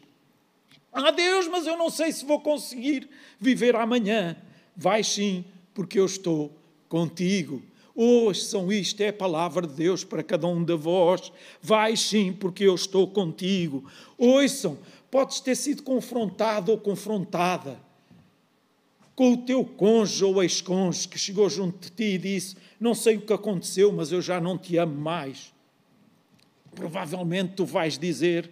Ah, 0.94 1.10
Deus, 1.10 1.48
mas 1.48 1.66
eu 1.66 1.76
não 1.76 1.90
sei 1.90 2.12
se 2.12 2.26
vou 2.26 2.40
conseguir 2.40 3.10
viver 3.40 3.76
amanhã. 3.76 4.38
Vai 4.78 5.04
sim, 5.04 5.44
porque 5.74 6.00
eu 6.00 6.06
estou 6.06 6.56
contigo. 6.88 7.60
Ouçam 7.96 8.72
isto, 8.72 9.02
é 9.02 9.10
a 9.10 9.14
palavra 9.14 9.66
de 9.66 9.74
Deus 9.74 10.04
para 10.04 10.22
cada 10.22 10.46
um 10.46 10.64
de 10.64 10.76
vós. 10.76 11.32
Vai 11.60 11.98
sim, 11.98 12.32
porque 12.32 12.66
eu 12.66 12.76
estou 12.76 13.08
contigo. 13.08 13.84
Ouçam, 14.16 14.78
podes 15.12 15.42
ter 15.42 15.56
sido 15.56 15.84
confrontado 15.84 16.72
ou 16.72 16.78
confrontada 16.78 17.78
com 19.14 19.34
o 19.34 19.38
teu 19.38 19.64
cônjuge 19.64 20.24
ou 20.24 20.42
ex-cônjuge 20.42 21.08
que 21.08 21.20
chegou 21.20 21.50
junto 21.50 21.90
de 21.90 21.92
ti 21.92 22.16
e 22.16 22.18
disse: 22.18 22.56
Não 22.80 22.96
sei 22.96 23.18
o 23.18 23.22
que 23.22 23.34
aconteceu, 23.34 23.92
mas 23.92 24.12
eu 24.12 24.22
já 24.22 24.40
não 24.40 24.58
te 24.58 24.78
amo 24.78 24.96
mais. 24.96 25.54
Provavelmente 26.74 27.54
tu 27.56 27.66
vais 27.66 28.00
dizer: 28.00 28.50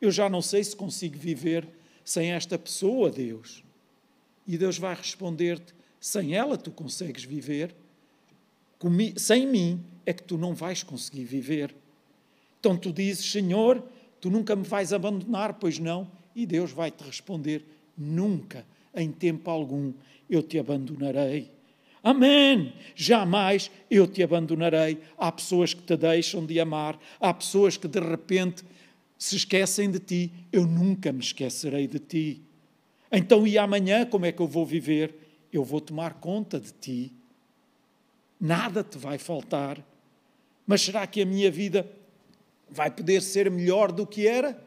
Eu 0.00 0.12
já 0.12 0.28
não 0.28 0.42
sei 0.42 0.62
se 0.62 0.76
consigo 0.76 1.18
viver 1.18 1.66
sem 2.04 2.32
esta 2.32 2.58
pessoa, 2.58 3.10
Deus. 3.10 3.64
E 4.46 4.58
Deus 4.58 4.78
vai 4.78 4.94
responder-te: 4.94 5.74
Sem 5.98 6.34
ela 6.34 6.58
tu 6.58 6.70
consegues 6.70 7.24
viver, 7.24 7.74
sem 9.16 9.46
mim 9.46 9.82
é 10.04 10.12
que 10.12 10.22
tu 10.22 10.36
não 10.36 10.54
vais 10.54 10.82
conseguir 10.82 11.24
viver. 11.24 11.74
Então 12.60 12.76
tu 12.76 12.92
dizes: 12.92 13.24
Senhor, 13.24 13.82
Tu 14.22 14.30
nunca 14.30 14.54
me 14.54 14.62
vais 14.62 14.92
abandonar, 14.92 15.54
pois 15.54 15.80
não? 15.80 16.08
E 16.32 16.46
Deus 16.46 16.70
vai 16.70 16.92
te 16.92 17.02
responder: 17.02 17.64
Nunca, 17.98 18.64
em 18.94 19.10
tempo 19.10 19.50
algum, 19.50 19.92
eu 20.30 20.44
te 20.44 20.60
abandonarei. 20.60 21.50
Amém! 22.04 22.72
Jamais 22.94 23.68
eu 23.90 24.06
te 24.06 24.22
abandonarei. 24.22 24.98
Há 25.18 25.32
pessoas 25.32 25.74
que 25.74 25.82
te 25.82 25.96
deixam 25.96 26.46
de 26.46 26.60
amar, 26.60 26.96
há 27.18 27.34
pessoas 27.34 27.76
que 27.76 27.88
de 27.88 27.98
repente 27.98 28.62
se 29.18 29.34
esquecem 29.34 29.90
de 29.90 29.98
ti. 29.98 30.32
Eu 30.52 30.68
nunca 30.68 31.12
me 31.12 31.20
esquecerei 31.20 31.88
de 31.88 31.98
ti. 31.98 32.42
Então, 33.10 33.44
e 33.44 33.58
amanhã, 33.58 34.06
como 34.06 34.24
é 34.24 34.30
que 34.30 34.40
eu 34.40 34.46
vou 34.46 34.64
viver? 34.64 35.16
Eu 35.52 35.64
vou 35.64 35.80
tomar 35.80 36.14
conta 36.14 36.60
de 36.60 36.72
ti. 36.72 37.12
Nada 38.40 38.84
te 38.84 38.98
vai 38.98 39.18
faltar. 39.18 39.84
Mas 40.64 40.82
será 40.82 41.08
que 41.08 41.20
a 41.20 41.26
minha 41.26 41.50
vida 41.50 41.90
vai 42.72 42.90
poder 42.90 43.20
ser 43.20 43.50
melhor 43.50 43.92
do 43.92 44.06
que 44.06 44.26
era? 44.26 44.60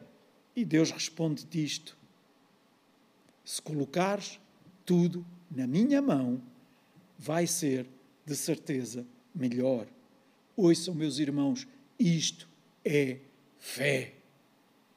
E 0.54 0.64
Deus 0.64 0.90
responde 0.90 1.44
disto: 1.44 1.98
se 3.44 3.60
colocares 3.60 4.40
tudo 4.84 5.26
na 5.50 5.66
minha 5.66 6.00
mão, 6.00 6.40
vai 7.18 7.46
ser 7.46 7.86
de 8.24 8.36
certeza 8.36 9.04
melhor. 9.34 9.86
Ouçam, 10.56 10.94
meus 10.94 11.18
irmãos, 11.18 11.66
isto 11.98 12.48
é 12.84 13.18
fé. 13.58 14.14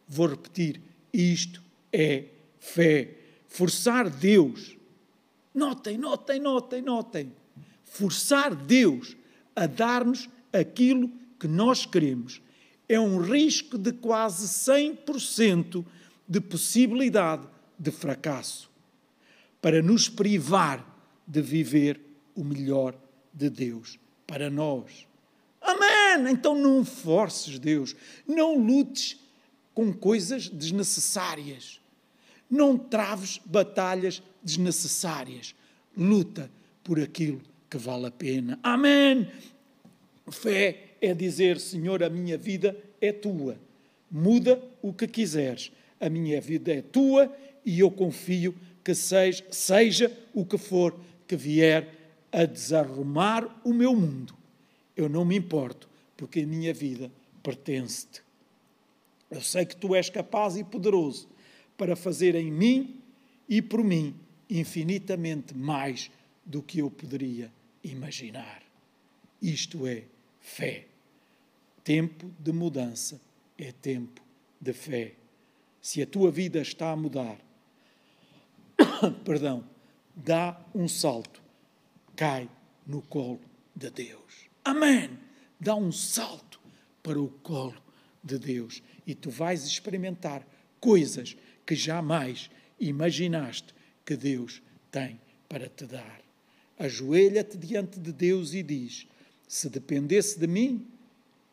Vou 0.07 0.27
repetir: 0.27 0.79
isto 1.11 1.61
é 1.91 2.25
fé. 2.59 3.15
Forçar 3.47 4.07
Deus, 4.07 4.77
notem, 5.53 5.97
notem, 5.97 6.39
notem, 6.39 6.81
notem. 6.81 7.33
Forçar 7.83 8.53
Deus 8.53 9.17
a 9.55 9.65
dar-nos 9.65 10.29
aquilo 10.53 11.11
que 11.39 11.47
nós 11.47 11.87
queremos 11.87 12.39
é 12.89 12.99
um 12.99 13.21
risco 13.21 13.77
de 13.77 13.93
quase 13.93 14.47
100% 14.47 15.85
de 16.27 16.41
possibilidade 16.41 17.47
de 17.77 17.91
fracasso, 17.91 18.69
para 19.61 19.81
nos 19.81 20.09
privar 20.09 20.83
de 21.25 21.41
viver 21.41 22.01
o 22.35 22.43
melhor 22.43 22.95
de 23.31 23.49
Deus 23.49 23.99
para 24.25 24.49
nós. 24.49 25.07
Amém! 25.61 26.31
Então 26.31 26.55
não 26.55 26.83
forces 26.83 27.59
Deus, 27.59 27.95
não 28.27 28.57
lutes 28.57 29.19
com 29.73 29.93
coisas 29.93 30.49
desnecessárias, 30.49 31.79
não 32.49 32.75
traves 32.77 33.39
batalhas 33.45 34.23
desnecessárias, 34.41 35.53
luta 35.95 36.49
por 36.83 36.99
aquilo 36.99 37.41
que 37.69 37.77
vale 37.77 38.07
a 38.07 38.11
pena. 38.11 38.59
Amém! 38.63 39.31
Fé 40.31 40.88
é 41.01 41.13
dizer: 41.13 41.59
Senhor, 41.59 42.03
a 42.03 42.09
minha 42.09 42.37
vida 42.37 42.75
é 43.01 43.11
tua. 43.11 43.57
Muda 44.09 44.61
o 44.81 44.93
que 44.93 45.07
quiseres. 45.07 45.71
A 45.99 46.09
minha 46.09 46.39
vida 46.39 46.73
é 46.73 46.81
tua 46.81 47.33
e 47.65 47.79
eu 47.79 47.91
confio 47.91 48.55
que 48.83 48.95
seja, 48.95 49.43
seja 49.51 50.11
o 50.33 50.45
que 50.45 50.57
for 50.57 50.99
que 51.27 51.35
vier 51.35 51.87
a 52.31 52.45
desarrumar 52.45 53.61
o 53.63 53.73
meu 53.73 53.95
mundo. 53.95 54.33
Eu 54.95 55.09
não 55.09 55.25
me 55.25 55.35
importo, 55.35 55.89
porque 56.17 56.41
a 56.41 56.47
minha 56.47 56.73
vida 56.73 57.11
pertence-te. 57.43 58.21
Eu 59.29 59.41
sei 59.41 59.65
que 59.65 59.75
tu 59.75 59.93
és 59.93 60.09
capaz 60.09 60.57
e 60.57 60.63
poderoso 60.63 61.29
para 61.77 61.95
fazer 61.95 62.35
em 62.35 62.51
mim 62.51 62.99
e 63.47 63.61
por 63.61 63.83
mim 63.83 64.15
infinitamente 64.49 65.55
mais 65.55 66.09
do 66.45 66.63
que 66.63 66.79
eu 66.79 66.89
poderia 66.89 67.51
imaginar. 67.83 68.63
Isto 69.41 69.85
é 69.85 70.03
fé. 70.41 70.88
Tempo 71.89 72.31
de 72.39 72.51
mudança 72.51 73.19
é 73.57 73.71
tempo 73.71 74.21
de 74.61 74.73
fé. 74.73 75.15
Se 75.81 76.03
a 76.03 76.05
tua 76.05 76.29
vida 76.29 76.61
está 76.61 76.91
a 76.91 76.95
mudar, 76.95 77.39
perdão, 79.25 79.67
dá 80.15 80.63
um 80.75 80.87
salto, 80.87 81.41
cai 82.15 82.47
no 82.85 83.01
colo 83.01 83.41
de 83.75 83.89
Deus. 83.89 84.47
Amém! 84.63 85.17
Dá 85.59 85.73
um 85.75 85.91
salto 85.91 86.61
para 87.01 87.19
o 87.19 87.29
colo 87.41 87.81
de 88.23 88.37
Deus 88.37 88.83
e 89.07 89.15
tu 89.15 89.31
vais 89.31 89.65
experimentar 89.65 90.47
coisas 90.79 91.35
que 91.65 91.73
jamais 91.73 92.51
imaginaste 92.79 93.73
que 94.05 94.15
Deus 94.15 94.61
tem 94.91 95.19
para 95.49 95.67
te 95.67 95.87
dar. 95.87 96.21
Ajoelha-te 96.77 97.57
diante 97.57 97.99
de 97.99 98.13
Deus 98.13 98.53
e 98.53 98.61
diz: 98.61 99.07
Se 99.47 99.67
dependesse 99.71 100.39
de 100.39 100.45
mim, 100.45 100.87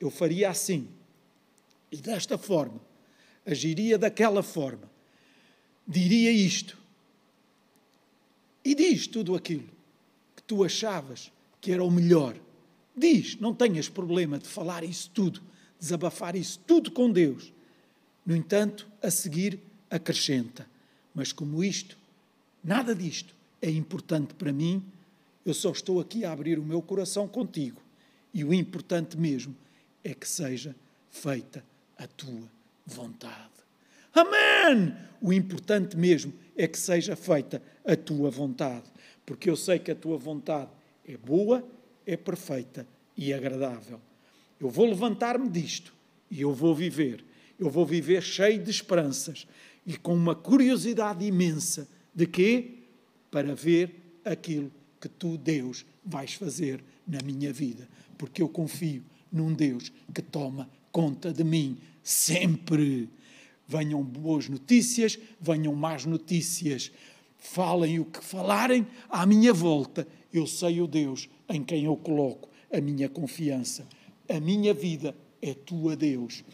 eu 0.00 0.10
faria 0.10 0.50
assim. 0.50 0.88
E 1.90 1.96
desta 1.96 2.36
forma, 2.36 2.80
agiria 3.44 3.96
daquela 3.96 4.42
forma, 4.42 4.90
diria 5.86 6.30
isto. 6.30 6.76
E 8.64 8.74
diz 8.74 9.06
tudo 9.06 9.34
aquilo 9.34 9.68
que 10.34 10.42
tu 10.42 10.64
achavas 10.64 11.30
que 11.60 11.72
era 11.72 11.82
o 11.82 11.90
melhor. 11.90 12.36
Diz, 12.96 13.36
não 13.36 13.54
tenhas 13.54 13.88
problema 13.88 14.38
de 14.38 14.48
falar 14.48 14.82
isso 14.82 15.10
tudo, 15.10 15.40
desabafar 15.78 16.34
isso 16.34 16.58
tudo 16.66 16.90
com 16.90 17.10
Deus. 17.10 17.52
No 18.24 18.34
entanto, 18.34 18.88
a 19.02 19.10
seguir 19.10 19.60
acrescenta: 19.88 20.68
Mas 21.14 21.32
como 21.32 21.62
isto, 21.62 21.96
nada 22.64 22.94
disto 22.94 23.34
é 23.62 23.70
importante 23.70 24.34
para 24.34 24.52
mim, 24.52 24.82
eu 25.44 25.54
só 25.54 25.70
estou 25.70 26.00
aqui 26.00 26.24
a 26.24 26.32
abrir 26.32 26.58
o 26.58 26.64
meu 26.64 26.82
coração 26.82 27.28
contigo. 27.28 27.80
E 28.34 28.42
o 28.44 28.52
importante 28.52 29.16
mesmo 29.16 29.54
é 30.06 30.14
que 30.14 30.28
seja 30.28 30.72
feita 31.10 31.64
a 31.98 32.06
tua 32.06 32.48
vontade. 32.86 33.50
Amém! 34.14 34.94
O 35.20 35.32
importante 35.32 35.96
mesmo 35.96 36.32
é 36.56 36.68
que 36.68 36.78
seja 36.78 37.16
feita 37.16 37.60
a 37.84 37.96
tua 37.96 38.30
vontade, 38.30 38.84
porque 39.26 39.50
eu 39.50 39.56
sei 39.56 39.80
que 39.80 39.90
a 39.90 39.96
tua 39.96 40.16
vontade 40.16 40.70
é 41.04 41.16
boa, 41.16 41.68
é 42.06 42.16
perfeita 42.16 42.86
e 43.16 43.34
agradável. 43.34 44.00
Eu 44.60 44.70
vou 44.70 44.86
levantar-me 44.86 45.48
disto 45.48 45.92
e 46.30 46.40
eu 46.40 46.54
vou 46.54 46.72
viver. 46.72 47.24
Eu 47.58 47.68
vou 47.68 47.84
viver 47.84 48.22
cheio 48.22 48.62
de 48.62 48.70
esperanças 48.70 49.44
e 49.84 49.96
com 49.96 50.14
uma 50.14 50.36
curiosidade 50.36 51.24
imensa 51.24 51.88
de 52.14 52.28
quê? 52.28 52.74
Para 53.28 53.56
ver 53.56 54.20
aquilo 54.24 54.70
que 55.00 55.08
tu, 55.08 55.36
Deus, 55.36 55.84
vais 56.04 56.32
fazer 56.34 56.80
na 57.04 57.18
minha 57.24 57.52
vida, 57.52 57.88
porque 58.16 58.40
eu 58.40 58.48
confio 58.48 59.02
num 59.36 59.52
Deus 59.52 59.92
que 60.12 60.22
toma 60.22 60.68
conta 60.90 61.32
de 61.32 61.44
mim 61.44 61.78
sempre. 62.02 63.08
Venham 63.68 64.02
boas 64.02 64.48
notícias, 64.48 65.18
venham 65.40 65.74
más 65.74 66.04
notícias. 66.04 66.90
Falem 67.38 68.00
o 68.00 68.04
que 68.04 68.24
falarem 68.24 68.86
à 69.08 69.26
minha 69.26 69.52
volta. 69.52 70.06
Eu 70.32 70.46
sei 70.46 70.80
o 70.80 70.86
Deus 70.86 71.28
em 71.48 71.62
quem 71.62 71.84
eu 71.84 71.96
coloco 71.96 72.48
a 72.72 72.80
minha 72.80 73.08
confiança. 73.08 73.86
A 74.28 74.40
minha 74.40 74.72
vida 74.72 75.14
é 75.42 75.54
tua, 75.54 75.94
Deus. 75.94 76.44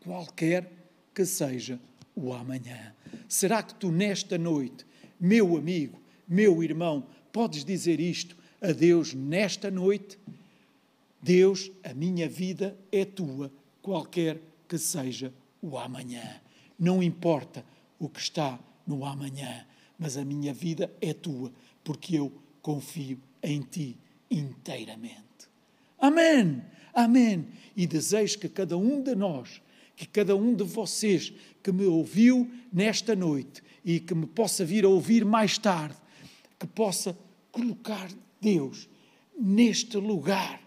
Qualquer 0.00 0.70
que 1.14 1.24
seja 1.24 1.80
o 2.14 2.32
amanhã. 2.32 2.94
Será 3.28 3.62
que 3.62 3.74
tu, 3.74 3.90
nesta 3.90 4.38
noite, 4.38 4.84
meu 5.18 5.56
amigo, 5.56 5.98
meu 6.28 6.62
irmão, 6.62 7.06
podes 7.32 7.64
dizer 7.64 8.00
isto 8.00 8.36
a 8.60 8.72
Deus 8.72 9.14
nesta 9.14 9.70
noite? 9.70 10.18
Deus, 11.26 11.72
a 11.82 11.92
minha 11.92 12.28
vida 12.28 12.78
é 12.92 13.04
tua, 13.04 13.50
qualquer 13.82 14.40
que 14.68 14.78
seja 14.78 15.34
o 15.60 15.76
amanhã. 15.76 16.40
Não 16.78 17.02
importa 17.02 17.66
o 17.98 18.08
que 18.08 18.20
está 18.20 18.56
no 18.86 19.04
amanhã, 19.04 19.66
mas 19.98 20.16
a 20.16 20.24
minha 20.24 20.54
vida 20.54 20.88
é 21.00 21.12
tua, 21.12 21.52
porque 21.82 22.16
eu 22.16 22.32
confio 22.62 23.18
em 23.42 23.60
ti 23.60 23.98
inteiramente. 24.30 25.50
Amém, 25.98 26.62
amém. 26.94 27.48
E 27.76 27.88
desejo 27.88 28.38
que 28.38 28.48
cada 28.48 28.78
um 28.78 29.02
de 29.02 29.16
nós, 29.16 29.60
que 29.96 30.06
cada 30.06 30.36
um 30.36 30.54
de 30.54 30.62
vocês 30.62 31.32
que 31.60 31.72
me 31.72 31.86
ouviu 31.86 32.48
nesta 32.72 33.16
noite 33.16 33.64
e 33.84 33.98
que 33.98 34.14
me 34.14 34.26
possa 34.26 34.64
vir 34.64 34.84
a 34.84 34.88
ouvir 34.88 35.24
mais 35.24 35.58
tarde, 35.58 35.96
que 36.56 36.68
possa 36.68 37.18
colocar 37.50 38.08
Deus 38.40 38.88
neste 39.36 39.96
lugar 39.96 40.65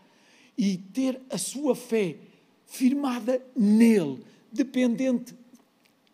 e 0.60 0.76
ter 0.76 1.22
a 1.30 1.38
sua 1.38 1.74
fé 1.74 2.18
firmada 2.66 3.42
nele, 3.56 4.22
dependente 4.52 5.34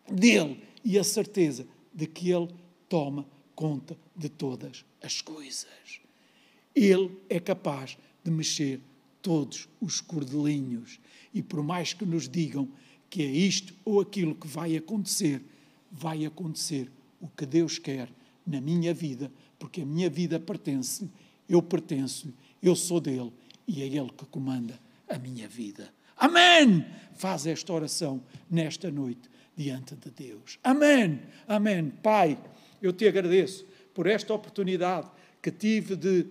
dele 0.08 0.62
e 0.84 0.96
a 0.96 1.02
certeza 1.02 1.66
de 1.92 2.06
que 2.06 2.30
ele 2.30 2.48
toma 2.88 3.26
conta 3.56 3.98
de 4.14 4.28
todas 4.28 4.84
as 5.02 5.20
coisas. 5.20 6.00
Ele 6.76 7.10
é 7.28 7.40
capaz 7.40 7.98
de 8.22 8.30
mexer 8.30 8.80
todos 9.20 9.68
os 9.80 10.00
cordelinhos 10.00 11.00
e 11.34 11.42
por 11.42 11.60
mais 11.60 11.92
que 11.92 12.06
nos 12.06 12.28
digam 12.28 12.68
que 13.10 13.22
é 13.22 13.26
isto 13.26 13.74
ou 13.84 14.00
aquilo 14.00 14.36
que 14.36 14.46
vai 14.46 14.76
acontecer, 14.76 15.42
vai 15.90 16.24
acontecer 16.24 16.88
o 17.20 17.26
que 17.26 17.44
Deus 17.44 17.80
quer 17.80 18.08
na 18.46 18.60
minha 18.60 18.94
vida, 18.94 19.28
porque 19.58 19.80
a 19.80 19.86
minha 19.86 20.08
vida 20.08 20.38
pertence-lhe, 20.38 21.10
eu 21.48 21.60
pertenço-lhe, 21.60 22.32
eu 22.62 22.76
sou 22.76 23.00
dele 23.00 23.32
e 23.66 23.82
é 23.82 23.86
ele 23.86 24.10
que 24.16 24.24
comanda 24.26 24.78
a 25.08 25.18
minha 25.18 25.48
vida. 25.48 25.92
Amém! 26.16 26.84
Faz 27.14 27.46
esta 27.46 27.72
oração 27.72 28.22
nesta 28.50 28.90
noite 28.90 29.28
diante 29.56 29.94
de 29.94 30.10
Deus. 30.10 30.58
Amém! 30.62 31.20
Amém. 31.46 31.90
Pai, 32.02 32.38
eu 32.80 32.92
te 32.92 33.06
agradeço 33.06 33.66
por 33.94 34.06
esta 34.06 34.32
oportunidade 34.32 35.08
que 35.42 35.50
tive 35.50 35.96
de 35.96 36.26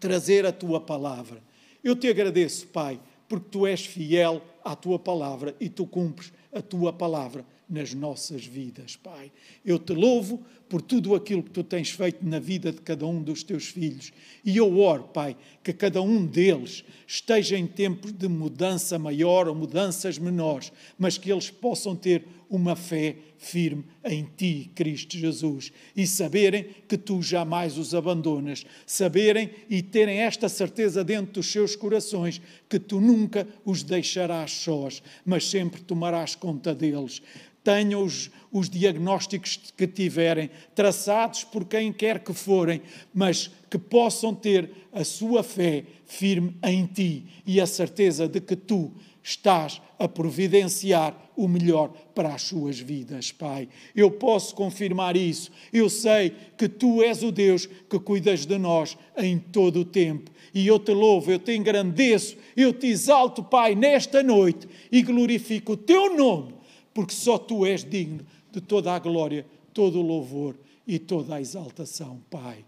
trazer 0.00 0.44
a 0.46 0.52
tua 0.52 0.80
palavra. 0.80 1.42
Eu 1.82 1.96
te 1.96 2.08
agradeço, 2.08 2.66
Pai, 2.68 3.00
porque 3.28 3.48
tu 3.50 3.66
és 3.66 3.84
fiel 3.84 4.42
à 4.64 4.74
tua 4.74 4.98
palavra 4.98 5.54
e 5.60 5.68
tu 5.68 5.86
cumpres 5.86 6.32
a 6.52 6.60
tua 6.60 6.92
palavra 6.92 7.44
nas 7.68 7.92
nossas 7.92 8.44
vidas, 8.44 8.96
Pai. 8.96 9.32
Eu 9.64 9.78
te 9.78 9.92
louvo 9.92 10.44
por 10.68 10.80
tudo 10.80 11.14
aquilo 11.14 11.42
que 11.42 11.50
tu 11.50 11.64
tens 11.64 11.90
feito 11.90 12.24
na 12.24 12.38
vida 12.38 12.72
de 12.72 12.80
cada 12.80 13.06
um 13.06 13.22
dos 13.22 13.42
teus 13.42 13.66
filhos. 13.66 14.12
E 14.44 14.56
eu 14.56 14.78
oro, 14.78 15.04
Pai, 15.04 15.36
que 15.62 15.72
cada 15.72 16.00
um 16.00 16.24
deles 16.24 16.84
esteja 17.06 17.58
em 17.58 17.66
tempos 17.66 18.12
de 18.12 18.28
mudança 18.28 18.98
maior 18.98 19.48
ou 19.48 19.54
mudanças 19.54 20.18
menores, 20.18 20.72
mas 20.98 21.18
que 21.18 21.30
eles 21.30 21.50
possam 21.50 21.96
ter 21.96 22.24
uma 22.48 22.76
fé 22.76 23.16
firme 23.38 23.84
em 24.04 24.28
ti, 24.36 24.70
Cristo 24.74 25.16
Jesus, 25.16 25.72
e 25.94 26.06
saberem 26.06 26.66
que 26.88 26.96
tu 26.96 27.22
jamais 27.22 27.76
os 27.76 27.94
abandonas, 27.94 28.64
saberem 28.86 29.50
e 29.68 29.82
terem 29.82 30.20
esta 30.20 30.48
certeza 30.48 31.04
dentro 31.04 31.34
dos 31.34 31.50
seus 31.50 31.76
corações 31.76 32.40
que 32.68 32.78
tu 32.78 33.00
nunca 33.00 33.46
os 33.64 33.82
deixarás 33.82 34.52
sós, 34.52 35.02
mas 35.24 35.48
sempre 35.48 35.80
tomarás 35.80 36.34
conta 36.34 36.74
deles. 36.74 37.20
Tenham 37.62 38.04
os, 38.04 38.30
os 38.52 38.70
diagnósticos 38.70 39.58
que 39.76 39.88
tiverem, 39.88 40.50
traçados 40.74 41.42
por 41.42 41.64
quem 41.64 41.92
quer 41.92 42.20
que 42.20 42.32
forem, 42.32 42.80
mas 43.12 43.50
que 43.68 43.76
possam 43.76 44.32
ter 44.32 44.70
a 44.92 45.02
sua 45.02 45.42
fé 45.42 45.84
firme 46.06 46.54
em 46.62 46.86
ti 46.86 47.24
e 47.44 47.60
a 47.60 47.66
certeza 47.66 48.28
de 48.28 48.40
que 48.40 48.54
tu 48.54 48.92
estás 49.28 49.82
a 49.98 50.06
providenciar 50.06 51.16
o 51.36 51.48
melhor 51.48 51.88
para 52.14 52.32
as 52.32 52.42
suas 52.42 52.78
vidas, 52.78 53.32
Pai. 53.32 53.68
Eu 53.94 54.10
posso 54.10 54.54
confirmar 54.54 55.16
isso. 55.16 55.50
Eu 55.72 55.90
sei 55.90 56.32
que 56.56 56.68
tu 56.68 57.02
és 57.02 57.22
o 57.22 57.32
Deus 57.32 57.66
que 57.66 57.98
cuidas 57.98 58.46
de 58.46 58.56
nós 58.56 58.96
em 59.16 59.38
todo 59.38 59.80
o 59.80 59.84
tempo. 59.84 60.30
E 60.54 60.66
eu 60.66 60.78
te 60.78 60.92
louvo, 60.92 61.32
eu 61.32 61.38
te 61.38 61.54
engrandeço, 61.56 62.36
eu 62.56 62.72
te 62.72 62.86
exalto, 62.86 63.42
Pai, 63.42 63.74
nesta 63.74 64.22
noite 64.22 64.68
e 64.92 65.02
glorifico 65.02 65.72
o 65.72 65.76
teu 65.76 66.16
nome 66.16 66.56
porque 66.96 67.12
só 67.12 67.36
tu 67.36 67.66
és 67.66 67.84
digno 67.84 68.24
de 68.50 68.58
toda 68.58 68.90
a 68.94 68.98
glória, 68.98 69.44
todo 69.74 69.98
o 69.98 70.02
louvor 70.02 70.56
e 70.86 70.98
toda 70.98 71.34
a 71.34 71.40
exaltação, 71.42 72.22
Pai. 72.30 72.64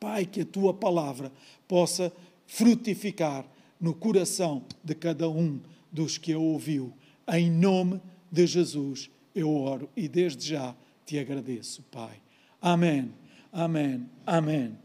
Pai, 0.00 0.26
que 0.26 0.40
a 0.40 0.44
tua 0.44 0.74
palavra 0.74 1.30
possa 1.68 2.12
frutificar 2.44 3.46
no 3.80 3.94
coração 3.94 4.64
de 4.84 4.94
cada 4.94 5.28
um 5.28 5.60
dos 5.90 6.18
que 6.18 6.32
a 6.32 6.38
ouviu. 6.38 6.92
Em 7.32 7.50
nome 7.50 8.00
de 8.30 8.46
Jesus 8.46 9.10
eu 9.34 9.50
oro 9.50 9.88
e 9.96 10.08
desde 10.08 10.48
já 10.48 10.74
te 11.06 11.18
agradeço, 11.18 11.82
Pai. 11.90 12.20
Amém, 12.60 13.12
amém, 13.52 14.06
amém. 14.26 14.76